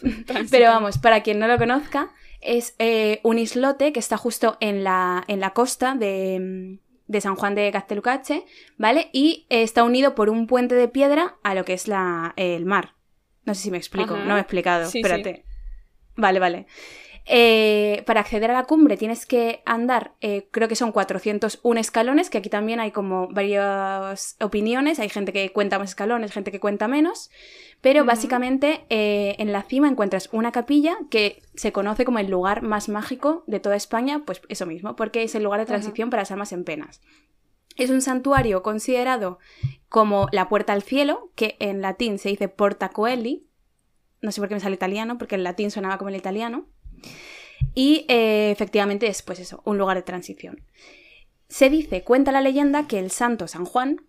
Pero 0.48 0.70
vamos, 0.70 0.98
para 0.98 1.24
quien 1.24 1.40
no 1.40 1.48
lo 1.48 1.58
conozca, 1.58 2.12
es 2.40 2.76
eh, 2.78 3.18
un 3.24 3.40
islote 3.40 3.92
que 3.92 3.98
está 3.98 4.16
justo 4.16 4.56
en 4.60 4.84
la, 4.84 5.24
en 5.26 5.40
la 5.40 5.50
costa 5.50 5.96
de, 5.96 6.78
de 7.08 7.20
San 7.20 7.34
Juan 7.34 7.54
de 7.54 7.72
Castelucache, 7.72 8.44
¿vale? 8.76 9.08
Y 9.12 9.46
está 9.48 9.82
unido 9.82 10.14
por 10.14 10.30
un 10.30 10.46
puente 10.46 10.74
de 10.74 10.88
piedra 10.88 11.36
a 11.42 11.54
lo 11.54 11.64
que 11.64 11.72
es 11.72 11.88
la, 11.88 12.34
el 12.36 12.64
mar. 12.64 12.94
No 13.44 13.54
sé 13.54 13.62
si 13.62 13.70
me 13.70 13.78
explico, 13.78 14.16
no 14.16 14.34
me 14.34 14.36
he 14.36 14.40
explicado, 14.40 14.86
espérate. 14.86 15.44
Vale, 16.16 16.38
vale. 16.38 16.66
Eh, 17.30 18.04
para 18.06 18.20
acceder 18.20 18.50
a 18.50 18.54
la 18.54 18.64
cumbre 18.64 18.96
tienes 18.96 19.26
que 19.26 19.60
andar, 19.66 20.14
eh, 20.22 20.48
creo 20.50 20.66
que 20.66 20.76
son 20.76 20.92
401 20.92 21.78
escalones, 21.78 22.30
que 22.30 22.38
aquí 22.38 22.48
también 22.48 22.80
hay 22.80 22.90
como 22.90 23.28
varias 23.28 24.36
opiniones, 24.40 24.98
hay 24.98 25.10
gente 25.10 25.34
que 25.34 25.52
cuenta 25.52 25.78
más 25.78 25.90
escalones, 25.90 26.32
gente 26.32 26.50
que 26.50 26.58
cuenta 26.58 26.88
menos, 26.88 27.30
pero 27.82 28.06
básicamente 28.06 28.86
eh, 28.88 29.36
en 29.38 29.52
la 29.52 29.62
cima 29.62 29.88
encuentras 29.88 30.30
una 30.32 30.52
capilla 30.52 30.96
que 31.10 31.42
se 31.54 31.70
conoce 31.70 32.06
como 32.06 32.18
el 32.18 32.30
lugar 32.30 32.62
más 32.62 32.88
mágico 32.88 33.44
de 33.46 33.60
toda 33.60 33.76
España, 33.76 34.22
pues 34.24 34.40
eso 34.48 34.64
mismo, 34.64 34.96
porque 34.96 35.22
es 35.22 35.34
el 35.34 35.42
lugar 35.42 35.60
de 35.60 35.66
transición 35.66 36.08
para 36.08 36.22
las 36.22 36.30
almas 36.30 36.52
en 36.52 36.64
penas. 36.64 37.02
Es 37.76 37.90
un 37.90 38.00
santuario 38.00 38.62
considerado 38.62 39.38
como 39.90 40.28
la 40.32 40.48
puerta 40.48 40.72
al 40.72 40.82
cielo, 40.82 41.30
que 41.34 41.56
en 41.60 41.82
latín 41.82 42.18
se 42.18 42.30
dice 42.30 42.48
porta 42.48 42.88
coeli, 42.88 43.46
no 44.20 44.32
sé 44.32 44.40
por 44.40 44.48
qué 44.48 44.54
me 44.54 44.60
sale 44.60 44.74
italiano, 44.74 45.18
porque 45.18 45.36
en 45.36 45.44
latín 45.44 45.70
sonaba 45.70 45.98
como 45.98 46.08
el 46.08 46.16
italiano. 46.16 46.66
Y 47.74 48.04
eh, 48.08 48.50
efectivamente 48.50 49.06
es, 49.06 49.22
pues 49.22 49.40
eso, 49.40 49.62
un 49.64 49.78
lugar 49.78 49.96
de 49.96 50.02
transición. 50.02 50.62
Se 51.48 51.70
dice, 51.70 52.02
cuenta 52.02 52.32
la 52.32 52.40
leyenda, 52.40 52.86
que 52.86 52.98
el 52.98 53.10
santo 53.10 53.48
San 53.48 53.64
Juan 53.64 54.02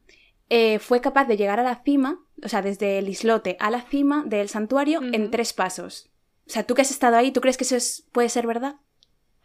eh, 0.49 0.80
fue 0.80 1.02
capaz 1.02 1.25
de 1.25 1.38
llegar 1.38 1.60
a 1.60 1.63
la 1.63 1.82
cima 1.84 2.19
o 2.43 2.49
sea, 2.49 2.62
desde 2.62 2.99
el 2.99 3.10
islote 3.10 3.58
a 3.60 3.69
la 3.69 3.82
cima 3.82 4.23
del 4.25 4.49
santuario 4.49 5.02
en 5.02 5.32
tres 5.32 5.54
pasos. 5.54 6.10
O 6.47 6.52
sea, 6.52 6.63
tú 6.63 6.73
que 6.73 6.82
has 6.82 6.91
estado 6.91 7.15
ahí, 7.15 7.32
¿tú 7.32 7.41
crees 7.41 7.58
que 7.58 7.63
eso 7.63 8.04
puede 8.12 8.30
ser 8.30 8.47
verdad? 8.47 8.75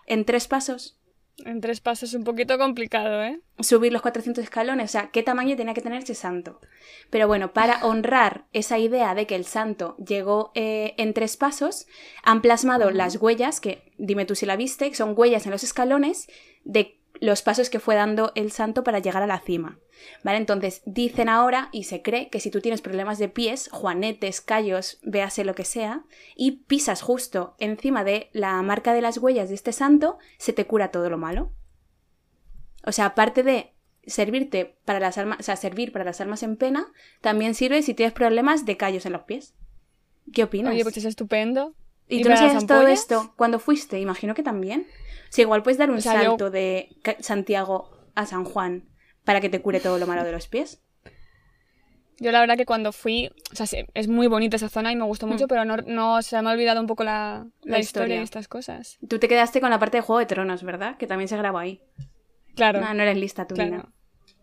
¿En 0.06 0.24
tres 0.24 0.48
pasos? 0.48 0.98
En 1.38 1.60
tres 1.60 1.80
pasos 1.80 2.10
es 2.10 2.14
un 2.14 2.22
poquito 2.22 2.58
complicado, 2.58 3.22
¿eh? 3.22 3.40
Subir 3.58 3.92
los 3.92 4.02
400 4.02 4.44
escalones, 4.44 4.90
o 4.90 4.92
sea, 4.92 5.10
¿qué 5.10 5.22
tamaño 5.22 5.56
tenía 5.56 5.74
que 5.74 5.80
tener 5.80 6.02
ese 6.02 6.14
santo? 6.14 6.60
Pero 7.10 7.26
bueno, 7.26 7.52
para 7.52 7.84
honrar 7.84 8.44
esa 8.52 8.78
idea 8.78 9.14
de 9.14 9.26
que 9.26 9.34
el 9.34 9.44
santo 9.44 9.96
llegó 9.96 10.52
eh, 10.54 10.94
en 10.96 11.12
tres 11.12 11.36
pasos, 11.36 11.86
han 12.22 12.40
plasmado 12.40 12.90
las 12.92 13.16
huellas, 13.16 13.60
que 13.60 13.92
dime 13.98 14.26
tú 14.26 14.36
si 14.36 14.46
la 14.46 14.56
viste, 14.56 14.94
son 14.94 15.14
huellas 15.16 15.44
en 15.46 15.52
los 15.52 15.64
escalones 15.64 16.28
de 16.64 17.00
los 17.20 17.42
pasos 17.42 17.70
que 17.70 17.80
fue 17.80 17.94
dando 17.94 18.32
el 18.34 18.50
santo 18.50 18.84
para 18.84 18.98
llegar 18.98 19.22
a 19.22 19.26
la 19.26 19.40
cima. 19.40 19.78
¿Vale? 20.22 20.38
Entonces, 20.38 20.82
dicen 20.84 21.28
ahora 21.28 21.68
y 21.72 21.84
se 21.84 22.02
cree 22.02 22.28
que 22.28 22.40
si 22.40 22.50
tú 22.50 22.60
tienes 22.60 22.80
problemas 22.80 23.18
de 23.18 23.28
pies, 23.28 23.68
juanetes, 23.70 24.40
callos, 24.40 24.98
véase 25.02 25.44
lo 25.44 25.54
que 25.54 25.64
sea, 25.64 26.04
y 26.34 26.62
pisas 26.66 27.00
justo 27.00 27.54
encima 27.58 28.04
de 28.04 28.28
la 28.32 28.60
marca 28.62 28.92
de 28.92 29.00
las 29.00 29.18
huellas 29.18 29.48
de 29.48 29.54
este 29.54 29.72
santo, 29.72 30.18
se 30.38 30.52
te 30.52 30.66
cura 30.66 30.90
todo 30.90 31.08
lo 31.08 31.18
malo. 31.18 31.52
O 32.84 32.92
sea, 32.92 33.06
aparte 33.06 33.42
de 33.42 33.72
servirte 34.06 34.76
para 34.84 35.00
las 35.00 35.16
almas, 35.16 35.40
o 35.40 35.42
sea, 35.42 35.56
servir 35.56 35.92
para 35.92 36.04
las 36.04 36.20
almas 36.20 36.42
en 36.42 36.56
pena, 36.56 36.92
también 37.20 37.54
sirve 37.54 37.82
si 37.82 37.94
tienes 37.94 38.12
problemas 38.12 38.66
de 38.66 38.76
callos 38.76 39.06
en 39.06 39.12
los 39.12 39.22
pies. 39.22 39.54
¿Qué 40.32 40.44
opinas? 40.44 40.72
Oye, 40.72 40.82
pues 40.82 40.96
es 40.96 41.04
estupendo. 41.04 41.74
¿Y, 42.08 42.22
tú 42.22 42.28
no 42.28 42.36
sabes 42.36 42.66
todo 42.66 42.86
esto 42.86 43.32
cuando 43.36 43.58
fuiste? 43.58 43.98
Imagino 43.98 44.34
que 44.34 44.42
también. 44.42 44.86
Si 45.34 45.40
igual 45.40 45.64
puedes 45.64 45.78
dar 45.78 45.90
un 45.90 46.00
salto 46.00 46.48
de 46.48 46.90
Santiago 47.18 47.90
a 48.14 48.24
San 48.24 48.44
Juan 48.44 48.84
para 49.24 49.40
que 49.40 49.48
te 49.48 49.60
cure 49.60 49.80
todo 49.80 49.98
lo 49.98 50.06
malo 50.06 50.22
de 50.22 50.30
los 50.30 50.46
pies. 50.46 50.80
Yo 52.20 52.30
la 52.30 52.38
verdad 52.38 52.56
que 52.56 52.64
cuando 52.64 52.92
fui, 52.92 53.32
o 53.50 53.56
sea, 53.56 53.66
es 53.94 54.06
muy 54.06 54.28
bonita 54.28 54.54
esa 54.54 54.68
zona 54.68 54.92
y 54.92 54.96
me 54.96 55.02
gustó 55.02 55.26
mucho, 55.26 55.46
mm. 55.46 55.48
pero 55.48 55.64
no, 55.64 56.22
se 56.22 56.40
me 56.40 56.48
ha 56.48 56.52
olvidado 56.52 56.80
un 56.80 56.86
poco 56.86 57.02
la, 57.02 57.48
historia. 57.80 58.18
de 58.18 58.22
estas 58.22 58.46
cosas. 58.46 58.96
Tú 59.08 59.18
te 59.18 59.26
quedaste 59.26 59.60
con 59.60 59.70
la 59.70 59.80
parte 59.80 59.96
de 59.96 60.02
Juego 60.02 60.20
de 60.20 60.26
Tronos, 60.26 60.62
¿verdad? 60.62 60.96
Que 60.98 61.08
también 61.08 61.26
se 61.26 61.36
grabó 61.36 61.58
ahí. 61.58 61.82
Claro. 62.54 62.80
No, 62.80 62.94
no 62.94 63.02
eres 63.02 63.18
lista 63.18 63.44
tú, 63.48 63.56
claro. 63.56 63.88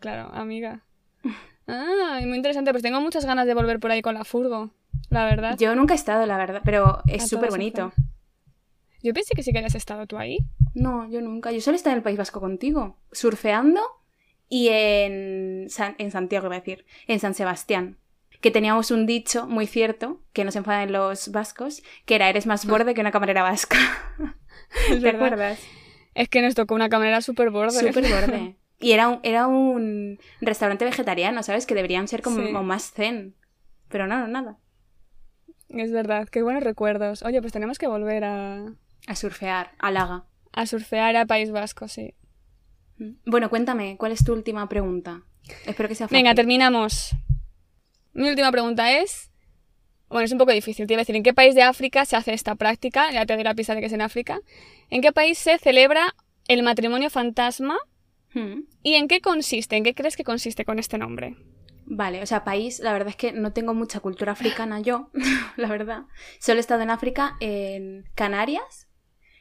Claro, 0.02 0.30
amiga. 0.34 0.84
Ah, 1.68 2.20
muy 2.26 2.36
interesante. 2.36 2.72
Pues 2.72 2.84
tengo 2.84 3.00
muchas 3.00 3.24
ganas 3.24 3.48
de 3.48 3.54
volver 3.54 3.80
por 3.80 3.92
ahí 3.92 4.02
con 4.02 4.16
la 4.16 4.26
furgo, 4.26 4.74
la 5.10 5.24
verdad. 5.24 5.58
Yo 5.58 5.74
nunca 5.74 5.94
he 5.94 5.96
estado, 5.96 6.26
la 6.26 6.36
verdad, 6.36 6.62
pero 6.66 7.02
es 7.08 7.30
súper 7.30 7.50
bonito. 7.50 7.94
Yo 9.04 9.14
pensé 9.14 9.34
que 9.36 9.44
sí 9.44 9.52
que 9.52 9.60
habías 9.60 9.76
estado 9.76 10.06
tú 10.08 10.18
ahí. 10.18 10.40
No, 10.74 11.10
yo 11.10 11.22
nunca. 11.22 11.52
Yo 11.52 11.62
solo 11.62 11.76
he 11.76 11.78
estado 11.78 11.94
en 11.94 11.98
el 11.98 12.04
País 12.04 12.18
Vasco 12.18 12.40
contigo, 12.40 12.98
surfeando 13.12 13.82
y 14.48 14.68
en, 14.70 15.68
en 15.98 16.12
Santiago, 16.12 16.48
iba 16.48 16.56
a 16.56 16.60
decir, 16.60 16.86
en 17.08 17.20
San 17.20 17.34
Sebastián. 17.34 17.98
Que 18.42 18.52
teníamos 18.52 18.92
un 18.92 19.06
dicho 19.06 19.48
muy 19.48 19.68
cierto, 19.68 20.20
que 20.34 20.44
nos 20.44 20.56
enfadan 20.56 20.92
los 20.92 21.32
vascos, 21.32 21.84
que 22.06 22.16
era 22.16 22.28
eres 22.28 22.48
más 22.48 22.66
borde 22.66 22.94
que 22.94 23.02
una 23.02 23.12
camarera 23.12 23.44
vasca. 23.44 23.78
¿Te 25.02 25.10
acuerdas? 25.10 25.60
Es 26.16 26.28
que 26.28 26.42
nos 26.42 26.56
tocó 26.56 26.76
una 26.76 26.90
camarera 26.90 27.22
súper 27.22 27.50
borde. 27.50 27.80
Súper 27.80 28.10
borde. 28.12 28.56
Y 28.82 28.94
era 28.94 29.08
un, 29.08 29.20
era 29.24 29.48
un 29.48 30.20
restaurante 30.42 30.86
vegetariano, 30.86 31.44
¿sabes? 31.44 31.66
Que 31.66 31.76
deberían 31.76 32.08
ser 32.08 32.22
como, 32.22 32.64
más 32.64 32.92
zen. 32.92 33.36
Pero 33.90 34.08
no, 34.08 34.20
no, 34.20 34.28
nada. 34.28 34.58
Es 35.70 35.92
verdad, 35.92 36.28
qué 36.28 36.42
buenos 36.42 36.64
recuerdos. 36.64 37.22
Oye, 37.24 37.40
pues 37.42 37.54
tenemos 37.54 37.78
que 37.78 37.88
volver 37.88 38.26
a... 38.26 38.74
A 39.08 39.16
surfear, 39.16 39.72
a 39.80 39.92
Laga. 39.92 40.26
A 40.52 40.66
surfear 40.66 41.16
a 41.16 41.26
País 41.26 41.52
Vasco, 41.52 41.88
sí. 41.88 42.14
Mm. 42.98 43.12
Bueno, 43.26 43.50
cuéntame, 43.50 43.98
¿cuál 43.98 44.12
es 44.12 44.24
tu 44.24 44.34
última 44.34 44.68
pregunta? 44.70 45.24
Espero 45.66 45.90
que 45.90 45.96
sea 45.96 46.08
fácil. 46.08 46.18
Venga, 46.18 46.36
terminamos. 46.36 47.16
Mi 48.14 48.30
última 48.30 48.52
pregunta 48.52 49.00
es... 49.00 49.32
Bueno, 50.10 50.26
es 50.26 50.32
un 50.32 50.38
poco 50.38 50.52
difícil. 50.52 50.88
Te 50.88 50.94
iba 50.94 51.00
a 51.00 51.04
decir, 51.04 51.16
¿en 51.16 51.24
qué 51.24 51.34
país 51.34 51.56
de 51.56 51.64
África 51.64 52.04
se 52.04 52.18
hace 52.18 52.34
esta 52.34 52.56
práctica? 52.56 53.12
Ya 53.12 53.26
te 53.26 53.34
doy 53.34 53.44
la 53.44 53.56
pista 53.56 53.74
de 53.74 53.80
que 53.80 53.88
es 53.88 53.94
en 53.94 54.02
África. 54.02 54.42
¿En 54.90 55.02
qué 55.02 55.14
país 55.14 55.38
se 55.38 55.58
celebra 55.58 56.16
el 56.48 56.64
matrimonio 56.64 57.10
fantasma? 57.10 57.78
Hmm. 58.34 58.64
¿Y 58.84 58.96
en 58.96 59.08
qué 59.08 59.22
consiste? 59.22 59.78
¿En 59.78 59.86
qué 59.86 59.94
crees 59.94 60.18
que 60.18 60.26
consiste 60.26 60.66
con 60.66 60.80
este 60.80 60.98
nombre? 60.98 61.38
Vale, 61.86 62.22
o 62.22 62.26
sea, 62.26 62.44
país, 62.44 62.80
la 62.80 62.92
verdad 62.92 63.10
es 63.10 63.16
que 63.16 63.32
no 63.32 63.54
tengo 63.54 63.74
mucha 63.74 64.02
cultura 64.02 64.34
africana 64.34 64.82
yo, 64.82 65.10
la 65.56 65.70
verdad. 65.70 66.04
Solo 66.40 66.58
he 66.58 66.62
estado 66.62 66.82
en 66.82 66.90
África, 66.90 67.38
en 67.40 68.06
Canarias 68.16 68.90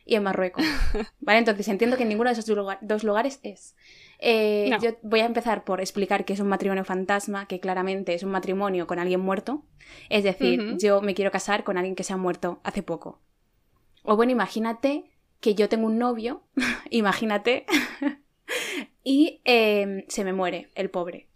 y 0.05 0.15
en 0.15 0.23
Marruecos. 0.23 0.65
Vale, 1.21 1.39
entonces 1.39 1.69
entiendo 1.69 1.97
que 1.97 2.03
en 2.03 2.09
ninguno 2.09 2.31
de 2.31 2.39
esos 2.39 2.47
dos 2.81 3.05
lugares 3.05 3.41
es. 3.43 3.77
Eh, 4.19 4.71
yo 4.83 4.97
voy 5.03 5.21
a 5.21 5.27
empezar 5.27 5.65
por 5.65 5.81
explicar 5.81 6.25
qué 6.25 6.35
es 6.35 6.41
un 6.41 6.49
matrimonio 6.49 6.85
fantasma, 6.85 7.47
que 7.47 7.61
claramente 7.61 8.15
es 8.15 8.23
un 8.23 8.31
matrimonio 8.31 8.87
con 8.87 8.99
alguien 8.99 9.21
muerto. 9.21 9.65
Es 10.09 10.25
decir, 10.25 10.77
yo 10.79 11.01
me 11.01 11.15
quiero 11.15 11.31
casar 11.31 11.65
con 11.65 11.79
alguien 11.79 11.95
que 11.95 12.05
se 12.05 12.13
ha 12.13 12.17
muerto 12.17 12.61
hace 12.65 12.83
poco. 12.83 13.21
O 14.03 14.17
bueno, 14.17 14.33
imagínate 14.33 15.05
que 15.41 15.55
yo 15.55 15.69
tengo 15.69 15.87
un 15.87 15.99
novio, 15.99 16.43
imagínate, 16.91 17.67
y 19.05 19.41
em, 19.45 20.05
se 20.09 20.25
me 20.25 20.33
muere 20.33 20.71
el 20.75 20.91
pobre. 20.91 21.29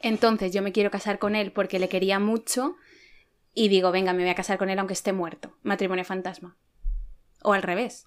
Entonces 0.00 0.52
yo 0.52 0.62
me 0.62 0.72
quiero 0.72 0.90
casar 0.90 1.18
con 1.18 1.36
él 1.36 1.52
porque 1.52 1.78
le 1.78 1.88
quería 1.88 2.18
mucho 2.18 2.76
y 3.54 3.68
digo, 3.68 3.92
venga, 3.92 4.12
me 4.12 4.22
voy 4.22 4.30
a 4.30 4.34
casar 4.34 4.58
con 4.58 4.68
él 4.68 4.78
aunque 4.78 4.94
esté 4.94 5.12
muerto. 5.12 5.56
Matrimonio 5.62 6.04
fantasma. 6.04 6.56
O 7.42 7.52
al 7.52 7.62
revés. 7.62 8.06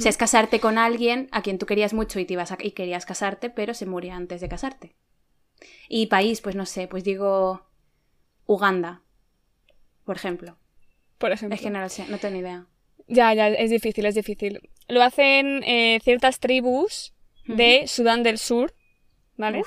Si 0.00 0.08
es 0.08 0.16
casarte 0.16 0.58
con 0.58 0.78
alguien 0.78 1.28
a 1.30 1.42
quien 1.42 1.58
tú 1.58 1.66
querías 1.66 1.94
mucho 1.94 2.18
y, 2.18 2.24
te 2.24 2.32
ibas 2.32 2.52
y 2.60 2.72
querías 2.72 3.06
casarte, 3.06 3.50
pero 3.50 3.72
se 3.72 3.86
murió 3.86 4.14
antes 4.14 4.40
de 4.40 4.48
casarte. 4.48 4.96
Y 5.88 6.06
país, 6.06 6.40
pues 6.40 6.56
no 6.56 6.66
sé, 6.66 6.88
pues 6.88 7.04
digo 7.04 7.62
Uganda, 8.46 9.02
por 10.04 10.16
ejemplo. 10.16 10.56
Por 11.18 11.32
ejemplo. 11.32 11.54
Es 11.54 11.60
que 11.60 11.70
no 11.70 11.80
lo 11.80 11.88
sé, 11.88 12.06
no 12.08 12.18
tengo 12.18 12.34
ni 12.34 12.40
idea. 12.40 12.66
Ya, 13.06 13.32
ya, 13.34 13.48
es 13.48 13.70
difícil, 13.70 14.06
es 14.06 14.14
difícil. 14.14 14.70
Lo 14.88 15.02
hacen 15.02 15.62
eh, 15.64 16.00
ciertas 16.02 16.40
tribus 16.40 17.14
de 17.46 17.86
Sudán 17.86 18.22
del 18.24 18.38
Sur, 18.38 18.74
¿vale? 19.36 19.62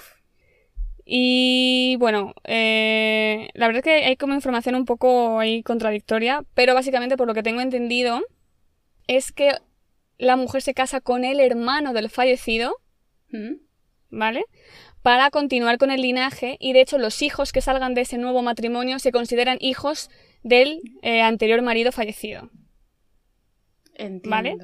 Y 1.06 1.96
bueno, 1.98 2.34
eh, 2.44 3.50
la 3.54 3.68
verdad 3.68 3.80
es 3.80 3.84
que 3.84 4.06
hay 4.06 4.16
como 4.16 4.34
información 4.34 4.76
un 4.76 4.86
poco 4.86 5.40
ahí 5.40 5.64
contradictoria, 5.64 6.44
pero 6.54 6.74
básicamente 6.74 7.18
por 7.18 7.26
lo 7.26 7.34
que 7.34 7.42
tengo 7.42 7.62
entendido 7.62 8.22
es 9.08 9.32
que 9.32 9.54
la 10.20 10.36
mujer 10.36 10.62
se 10.62 10.76
casa 10.76 11.02
con 11.02 11.24
el 11.24 11.40
hermano 11.40 11.94
del 11.94 12.10
fallecido, 12.10 12.76
¿vale? 14.10 14.44
Para 15.02 15.32
continuar 15.32 15.78
con 15.78 15.92
el 15.92 16.02
linaje 16.02 16.58
y 16.60 16.74
de 16.74 16.82
hecho 16.82 16.98
los 16.98 17.22
hijos 17.22 17.52
que 17.54 17.62
salgan 17.62 17.94
de 17.94 18.02
ese 18.02 18.18
nuevo 18.18 18.42
matrimonio 18.42 19.00
se 19.00 19.14
consideran 19.14 19.58
hijos 19.62 20.10
del 20.44 20.82
eh, 21.02 21.22
anterior 21.22 21.62
marido 21.62 21.92
fallecido. 21.92 22.52
Entiendo. 23.96 24.30
¿Vale? 24.30 24.58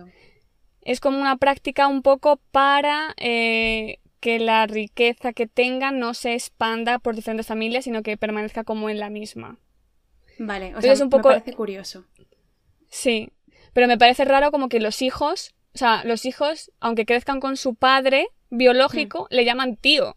Es 0.82 1.00
como 1.00 1.20
una 1.20 1.38
práctica 1.38 1.88
un 1.88 2.02
poco 2.02 2.40
para 2.52 3.16
eh, 3.18 4.00
que 4.20 4.40
la 4.40 4.68
riqueza 4.68 5.32
que 5.32 5.48
tengan 5.48 6.00
no 6.00 6.14
se 6.14 6.34
expanda 6.34 7.00
por 7.00 7.16
diferentes 7.16 7.48
familias, 7.48 7.86
sino 7.86 8.04
que 8.04 8.18
permanezca 8.18 8.66
como 8.66 8.90
en 8.90 9.00
la 9.00 9.10
misma. 9.10 9.58
Vale, 10.38 10.76
o 10.76 10.82
sea, 10.82 10.94
un 11.02 11.10
poco... 11.10 11.30
me 11.30 11.36
parece 11.36 11.54
curioso. 11.54 12.06
Sí, 12.90 13.32
pero 13.76 13.90
me 13.90 13.98
parece 13.98 14.24
raro 14.24 14.52
como 14.52 14.70
que 14.70 14.80
los 14.80 15.02
hijos, 15.02 15.54
o 15.74 15.78
sea, 15.78 16.06
los 16.06 16.26
hijos, 16.26 16.72
aunque 16.80 17.06
crezcan 17.06 17.42
con 17.42 17.58
su 17.58 17.76
padre 17.76 18.30
biológico, 18.50 19.24
hmm. 19.24 19.36
le 19.36 19.44
llaman 19.44 19.76
tío. 19.76 20.16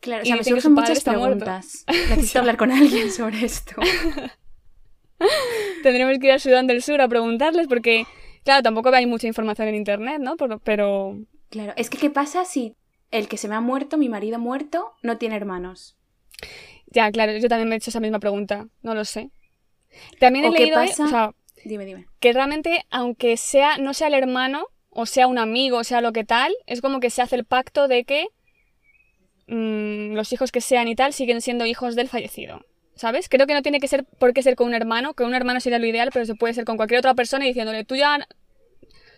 Claro, 0.00 0.24
o 0.24 0.26
sea, 0.26 0.34
me 0.34 0.42
surgen 0.42 0.72
muchas 0.72 1.04
preguntas. 1.04 1.84
Necesito 1.86 2.40
hablar 2.40 2.56
con 2.56 2.72
alguien 2.72 3.12
sobre 3.12 3.44
esto. 3.44 3.76
Tendremos 5.84 6.18
que 6.18 6.26
ir 6.26 6.32
a 6.32 6.40
Sudán 6.40 6.66
del 6.66 6.82
Sur 6.82 7.00
a 7.00 7.06
preguntarles 7.06 7.68
porque, 7.68 8.06
claro, 8.42 8.64
tampoco 8.64 8.88
hay 8.88 9.06
mucha 9.06 9.28
información 9.28 9.68
en 9.68 9.76
internet, 9.76 10.20
¿no? 10.20 10.34
Pero, 10.64 11.16
Claro, 11.48 11.74
es 11.76 11.90
que 11.90 11.98
¿qué 11.98 12.10
pasa 12.10 12.44
si 12.44 12.74
el 13.12 13.28
que 13.28 13.36
se 13.36 13.46
me 13.46 13.54
ha 13.54 13.60
muerto, 13.60 13.98
mi 13.98 14.08
marido 14.08 14.40
muerto, 14.40 14.94
no 15.00 15.16
tiene 15.16 15.36
hermanos? 15.36 15.96
Ya, 16.88 17.08
claro, 17.12 17.36
yo 17.36 17.48
también 17.48 17.68
me 17.68 17.76
he 17.76 17.78
hecho 17.78 17.90
esa 17.90 18.00
misma 18.00 18.18
pregunta, 18.18 18.66
no 18.82 18.96
lo 18.96 19.04
sé. 19.04 19.30
También 20.18 20.46
he 20.46 20.50
leído, 20.50 20.80
qué 20.80 20.88
pasa... 20.88 21.36
Dime, 21.64 21.84
dime. 21.84 22.06
Que 22.20 22.32
realmente, 22.32 22.84
aunque 22.90 23.36
sea, 23.36 23.78
no 23.78 23.94
sea 23.94 24.08
el 24.08 24.14
hermano, 24.14 24.66
o 24.90 25.06
sea 25.06 25.26
un 25.26 25.38
amigo, 25.38 25.78
o 25.78 25.84
sea 25.84 26.00
lo 26.00 26.12
que 26.12 26.24
tal, 26.24 26.52
es 26.66 26.80
como 26.80 27.00
que 27.00 27.10
se 27.10 27.22
hace 27.22 27.36
el 27.36 27.44
pacto 27.44 27.88
de 27.88 28.04
que 28.04 28.28
mm, 29.46 30.14
los 30.14 30.32
hijos 30.32 30.52
que 30.52 30.60
sean 30.60 30.88
y 30.88 30.94
tal 30.94 31.12
siguen 31.12 31.40
siendo 31.40 31.66
hijos 31.66 31.96
del 31.96 32.08
fallecido. 32.08 32.64
¿Sabes? 32.94 33.28
Creo 33.28 33.46
que 33.46 33.54
no 33.54 33.62
tiene 33.62 33.80
que 33.80 33.88
ser 33.88 34.04
por 34.04 34.34
qué 34.34 34.42
ser 34.42 34.54
con 34.54 34.66
un 34.66 34.74
hermano, 34.74 35.14
que 35.14 35.24
un 35.24 35.34
hermano 35.34 35.60
sería 35.60 35.78
lo 35.78 35.86
ideal, 35.86 36.10
pero 36.12 36.26
se 36.26 36.34
puede 36.34 36.52
ser 36.52 36.64
con 36.64 36.76
cualquier 36.76 36.98
otra 36.98 37.14
persona 37.14 37.44
y 37.44 37.48
diciéndole, 37.48 37.84
tú 37.84 37.96
ya. 37.96 38.26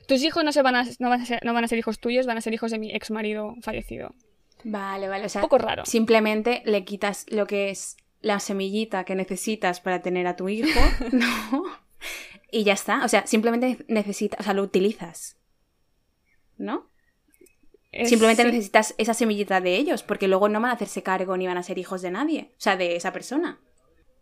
Tus 0.06 0.22
hijos 0.22 0.44
no, 0.44 0.52
se 0.52 0.62
van 0.62 0.76
a, 0.76 0.84
no, 0.98 1.08
van 1.08 1.22
a 1.22 1.26
ser, 1.26 1.44
no 1.44 1.54
van 1.54 1.64
a 1.64 1.68
ser 1.68 1.78
hijos 1.78 1.98
tuyos, 1.98 2.26
van 2.26 2.36
a 2.36 2.40
ser 2.40 2.54
hijos 2.54 2.70
de 2.70 2.78
mi 2.78 2.94
ex 2.94 3.10
marido 3.10 3.56
fallecido. 3.62 4.14
Vale, 4.62 5.08
vale. 5.08 5.26
O 5.26 5.28
sea, 5.28 5.40
un 5.40 5.48
poco 5.48 5.58
raro. 5.58 5.84
Simplemente 5.86 6.62
le 6.66 6.84
quitas 6.84 7.26
lo 7.30 7.46
que 7.46 7.70
es 7.70 7.96
la 8.20 8.38
semillita 8.38 9.04
que 9.04 9.14
necesitas 9.14 9.80
para 9.80 10.02
tener 10.02 10.26
a 10.26 10.36
tu 10.36 10.48
hijo, 10.48 10.80
¿no? 11.12 11.64
Y 12.54 12.64
ya 12.64 12.72
está. 12.72 13.04
O 13.04 13.08
sea, 13.08 13.26
simplemente 13.26 13.84
necesitas, 13.88 14.40
o 14.40 14.42
sea, 14.42 14.54
lo 14.54 14.62
utilizas. 14.62 15.36
¿No? 16.56 16.88
Simplemente 18.04 18.44
necesitas 18.44 18.94
esa 18.98 19.14
semillita 19.14 19.60
de 19.60 19.76
ellos, 19.76 20.02
porque 20.02 20.28
luego 20.28 20.48
no 20.48 20.60
van 20.60 20.70
a 20.70 20.74
hacerse 20.74 21.02
cargo 21.02 21.36
ni 21.36 21.46
van 21.46 21.58
a 21.58 21.62
ser 21.62 21.78
hijos 21.78 22.02
de 22.02 22.10
nadie, 22.10 22.52
o 22.52 22.60
sea, 22.60 22.76
de 22.76 22.96
esa 22.96 23.12
persona. 23.12 23.60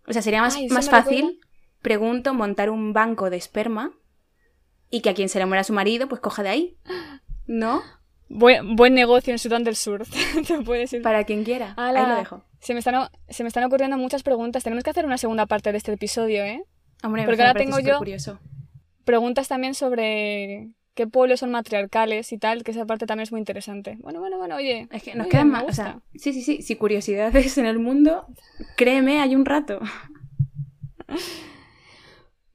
O 0.06 0.12
sea, 0.12 0.20
sería 0.20 0.42
más, 0.42 0.58
más 0.70 0.90
fácil, 0.90 1.40
pregunto, 1.80 2.34
montar 2.34 2.68
un 2.68 2.92
banco 2.92 3.30
de 3.30 3.36
esperma 3.36 3.92
y 4.90 5.00
que 5.00 5.10
a 5.10 5.14
quien 5.14 5.30
se 5.30 5.38
le 5.38 5.46
muera 5.46 5.64
su 5.64 5.72
marido, 5.72 6.08
pues 6.08 6.20
coja 6.20 6.42
de 6.42 6.50
ahí. 6.50 6.78
¿No? 7.46 7.82
Buen, 8.28 8.76
buen 8.76 8.94
negocio 8.94 9.32
en 9.32 9.38
Sudán 9.38 9.64
del 9.64 9.76
Sur, 9.76 10.04
te. 10.86 11.00
Para 11.00 11.24
quien 11.24 11.44
quiera. 11.44 11.74
Ahí 11.76 11.94
lo 11.94 12.16
dejo. 12.16 12.44
Se 12.60 12.74
me, 12.74 12.78
están, 12.78 13.08
se 13.28 13.42
me 13.42 13.48
están 13.48 13.64
ocurriendo 13.64 13.96
muchas 13.96 14.22
preguntas. 14.22 14.64
Tenemos 14.64 14.84
que 14.84 14.90
hacer 14.90 15.06
una 15.06 15.18
segunda 15.18 15.46
parte 15.46 15.72
de 15.72 15.78
este 15.78 15.92
episodio, 15.92 16.44
¿eh? 16.44 16.62
Hombre, 17.02 17.24
Porque 17.24 17.42
ahora 17.42 17.54
tengo 17.54 17.80
yo 17.80 17.98
curioso. 17.98 18.38
preguntas 19.04 19.48
también 19.48 19.74
sobre 19.74 20.70
qué 20.94 21.06
pueblos 21.06 21.40
son 21.40 21.50
matriarcales 21.50 22.32
y 22.32 22.38
tal, 22.38 22.64
que 22.64 22.70
esa 22.70 22.86
parte 22.86 23.06
también 23.06 23.24
es 23.24 23.32
muy 23.32 23.40
interesante. 23.40 23.96
Bueno, 24.00 24.20
bueno, 24.20 24.38
bueno, 24.38 24.56
oye. 24.56 24.88
Es 24.90 25.02
que 25.02 25.14
nos 25.14 25.26
quedan 25.26 25.50
más. 25.50 25.64
O 25.64 25.72
sea, 25.72 26.00
sí, 26.14 26.32
sí, 26.32 26.42
sí. 26.42 26.62
Si 26.62 26.76
curiosidades 26.76 27.58
en 27.58 27.66
el 27.66 27.78
mundo, 27.78 28.26
créeme, 28.76 29.20
hay 29.20 29.34
un 29.34 29.44
rato. 29.44 29.80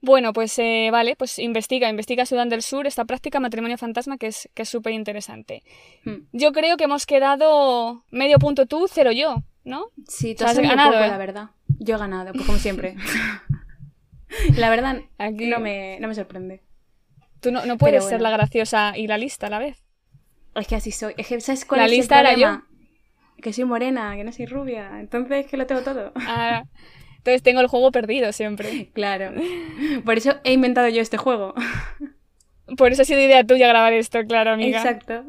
Bueno, 0.00 0.32
pues 0.32 0.56
eh, 0.58 0.90
vale, 0.92 1.16
pues 1.16 1.38
investiga, 1.38 1.88
investiga 1.88 2.24
Sudán 2.24 2.48
del 2.48 2.62
Sur, 2.62 2.86
esta 2.86 3.04
práctica 3.04 3.40
matrimonio 3.40 3.76
fantasma 3.76 4.16
que 4.16 4.28
es 4.28 4.48
que 4.54 4.62
es 4.62 4.68
súper 4.68 4.92
interesante. 4.92 5.64
Hmm. 6.04 6.26
Yo 6.32 6.52
creo 6.52 6.76
que 6.76 6.84
hemos 6.84 7.04
quedado 7.04 8.04
medio 8.10 8.38
punto 8.38 8.66
tú, 8.66 8.86
cero 8.88 9.10
yo, 9.10 9.42
¿no? 9.64 9.86
Sí, 10.06 10.36
tú 10.36 10.44
has, 10.44 10.56
ganado, 10.58 10.92
poco, 10.92 11.04
¿eh? 11.04 11.08
la 11.08 11.18
verdad. 11.18 11.50
Yo 11.80 11.96
he 11.96 11.98
ganado, 11.98 12.32
pues 12.32 12.46
como 12.46 12.58
siempre. 12.58 12.94
la 14.56 14.70
verdad, 14.70 15.02
Aquí... 15.18 15.46
no, 15.46 15.58
me, 15.58 15.98
no 16.00 16.08
me 16.08 16.14
sorprende. 16.14 16.62
Tú 17.40 17.52
no, 17.52 17.64
no 17.66 17.78
puedes 17.78 18.04
ser 18.04 18.20
la 18.20 18.30
graciosa 18.30 18.94
y 18.96 19.06
la 19.06 19.18
lista 19.18 19.46
a 19.46 19.50
la 19.50 19.58
vez. 19.58 19.84
Es 20.54 20.66
que 20.66 20.74
así 20.74 20.90
soy. 20.90 21.14
Es 21.16 21.28
que, 21.28 21.40
¿sabes 21.40 21.64
cuál 21.64 21.80
la 21.80 21.86
es 21.86 21.92
lista 21.92 22.20
el 22.20 22.26
problema? 22.26 22.48
era 22.48 22.62
yo. 23.36 23.42
Que 23.42 23.52
soy 23.52 23.64
morena, 23.64 24.16
que 24.16 24.24
no 24.24 24.32
soy 24.32 24.46
rubia. 24.46 24.98
Entonces, 24.98 25.46
que 25.46 25.56
lo 25.56 25.66
tengo 25.66 25.82
todo. 25.82 26.12
Ah, 26.16 26.64
entonces 27.18 27.42
tengo 27.42 27.60
el 27.60 27.68
juego 27.68 27.92
perdido 27.92 28.32
siempre. 28.32 28.90
Claro. 28.94 29.32
Por 30.04 30.18
eso 30.18 30.40
he 30.44 30.52
inventado 30.52 30.88
yo 30.88 31.00
este 31.00 31.16
juego. 31.16 31.54
Por 32.76 32.92
eso 32.92 33.02
ha 33.02 33.04
sido 33.04 33.20
idea 33.20 33.44
tuya 33.44 33.68
grabar 33.68 33.92
esto, 33.92 34.24
claro, 34.26 34.52
amiga. 34.52 34.78
Exacto. 34.78 35.24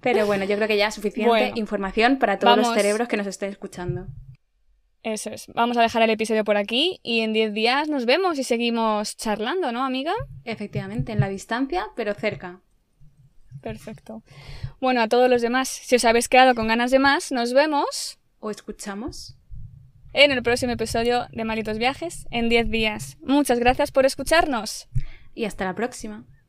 Pero 0.00 0.26
bueno, 0.26 0.44
yo 0.44 0.56
creo 0.56 0.68
que 0.68 0.76
ya 0.76 0.90
suficiente 0.90 1.52
información 1.56 2.18
para 2.18 2.38
todos 2.38 2.56
los 2.56 2.74
cerebros 2.74 3.08
que 3.08 3.16
nos 3.16 3.26
estén 3.26 3.50
escuchando. 3.50 4.06
Eso 5.04 5.30
es. 5.30 5.46
Vamos 5.54 5.76
a 5.76 5.82
dejar 5.82 6.02
el 6.02 6.10
episodio 6.10 6.44
por 6.44 6.56
aquí 6.56 6.98
y 7.02 7.20
en 7.20 7.34
10 7.34 7.52
días 7.52 7.88
nos 7.88 8.06
vemos 8.06 8.38
y 8.38 8.44
seguimos 8.44 9.16
charlando, 9.16 9.70
¿no, 9.70 9.84
amiga? 9.84 10.14
Efectivamente, 10.44 11.12
en 11.12 11.20
la 11.20 11.28
distancia, 11.28 11.88
pero 11.94 12.14
cerca. 12.14 12.60
Perfecto. 13.60 14.22
Bueno, 14.80 15.02
a 15.02 15.08
todos 15.08 15.28
los 15.28 15.42
demás, 15.42 15.68
si 15.68 15.96
os 15.96 16.04
habéis 16.06 16.28
quedado 16.28 16.54
con 16.54 16.68
ganas 16.68 16.90
de 16.90 16.98
más, 16.98 17.32
nos 17.32 17.52
vemos. 17.52 18.18
O 18.40 18.50
escuchamos 18.50 19.36
en 20.14 20.30
el 20.30 20.42
próximo 20.42 20.72
episodio 20.72 21.26
de 21.32 21.44
Malitos 21.44 21.76
Viajes 21.76 22.26
en 22.30 22.48
10 22.48 22.70
días. 22.70 23.18
Muchas 23.20 23.58
gracias 23.58 23.92
por 23.92 24.06
escucharnos. 24.06 24.88
Y 25.34 25.44
hasta 25.44 25.66
la 25.66 25.74
próxima. 25.74 26.24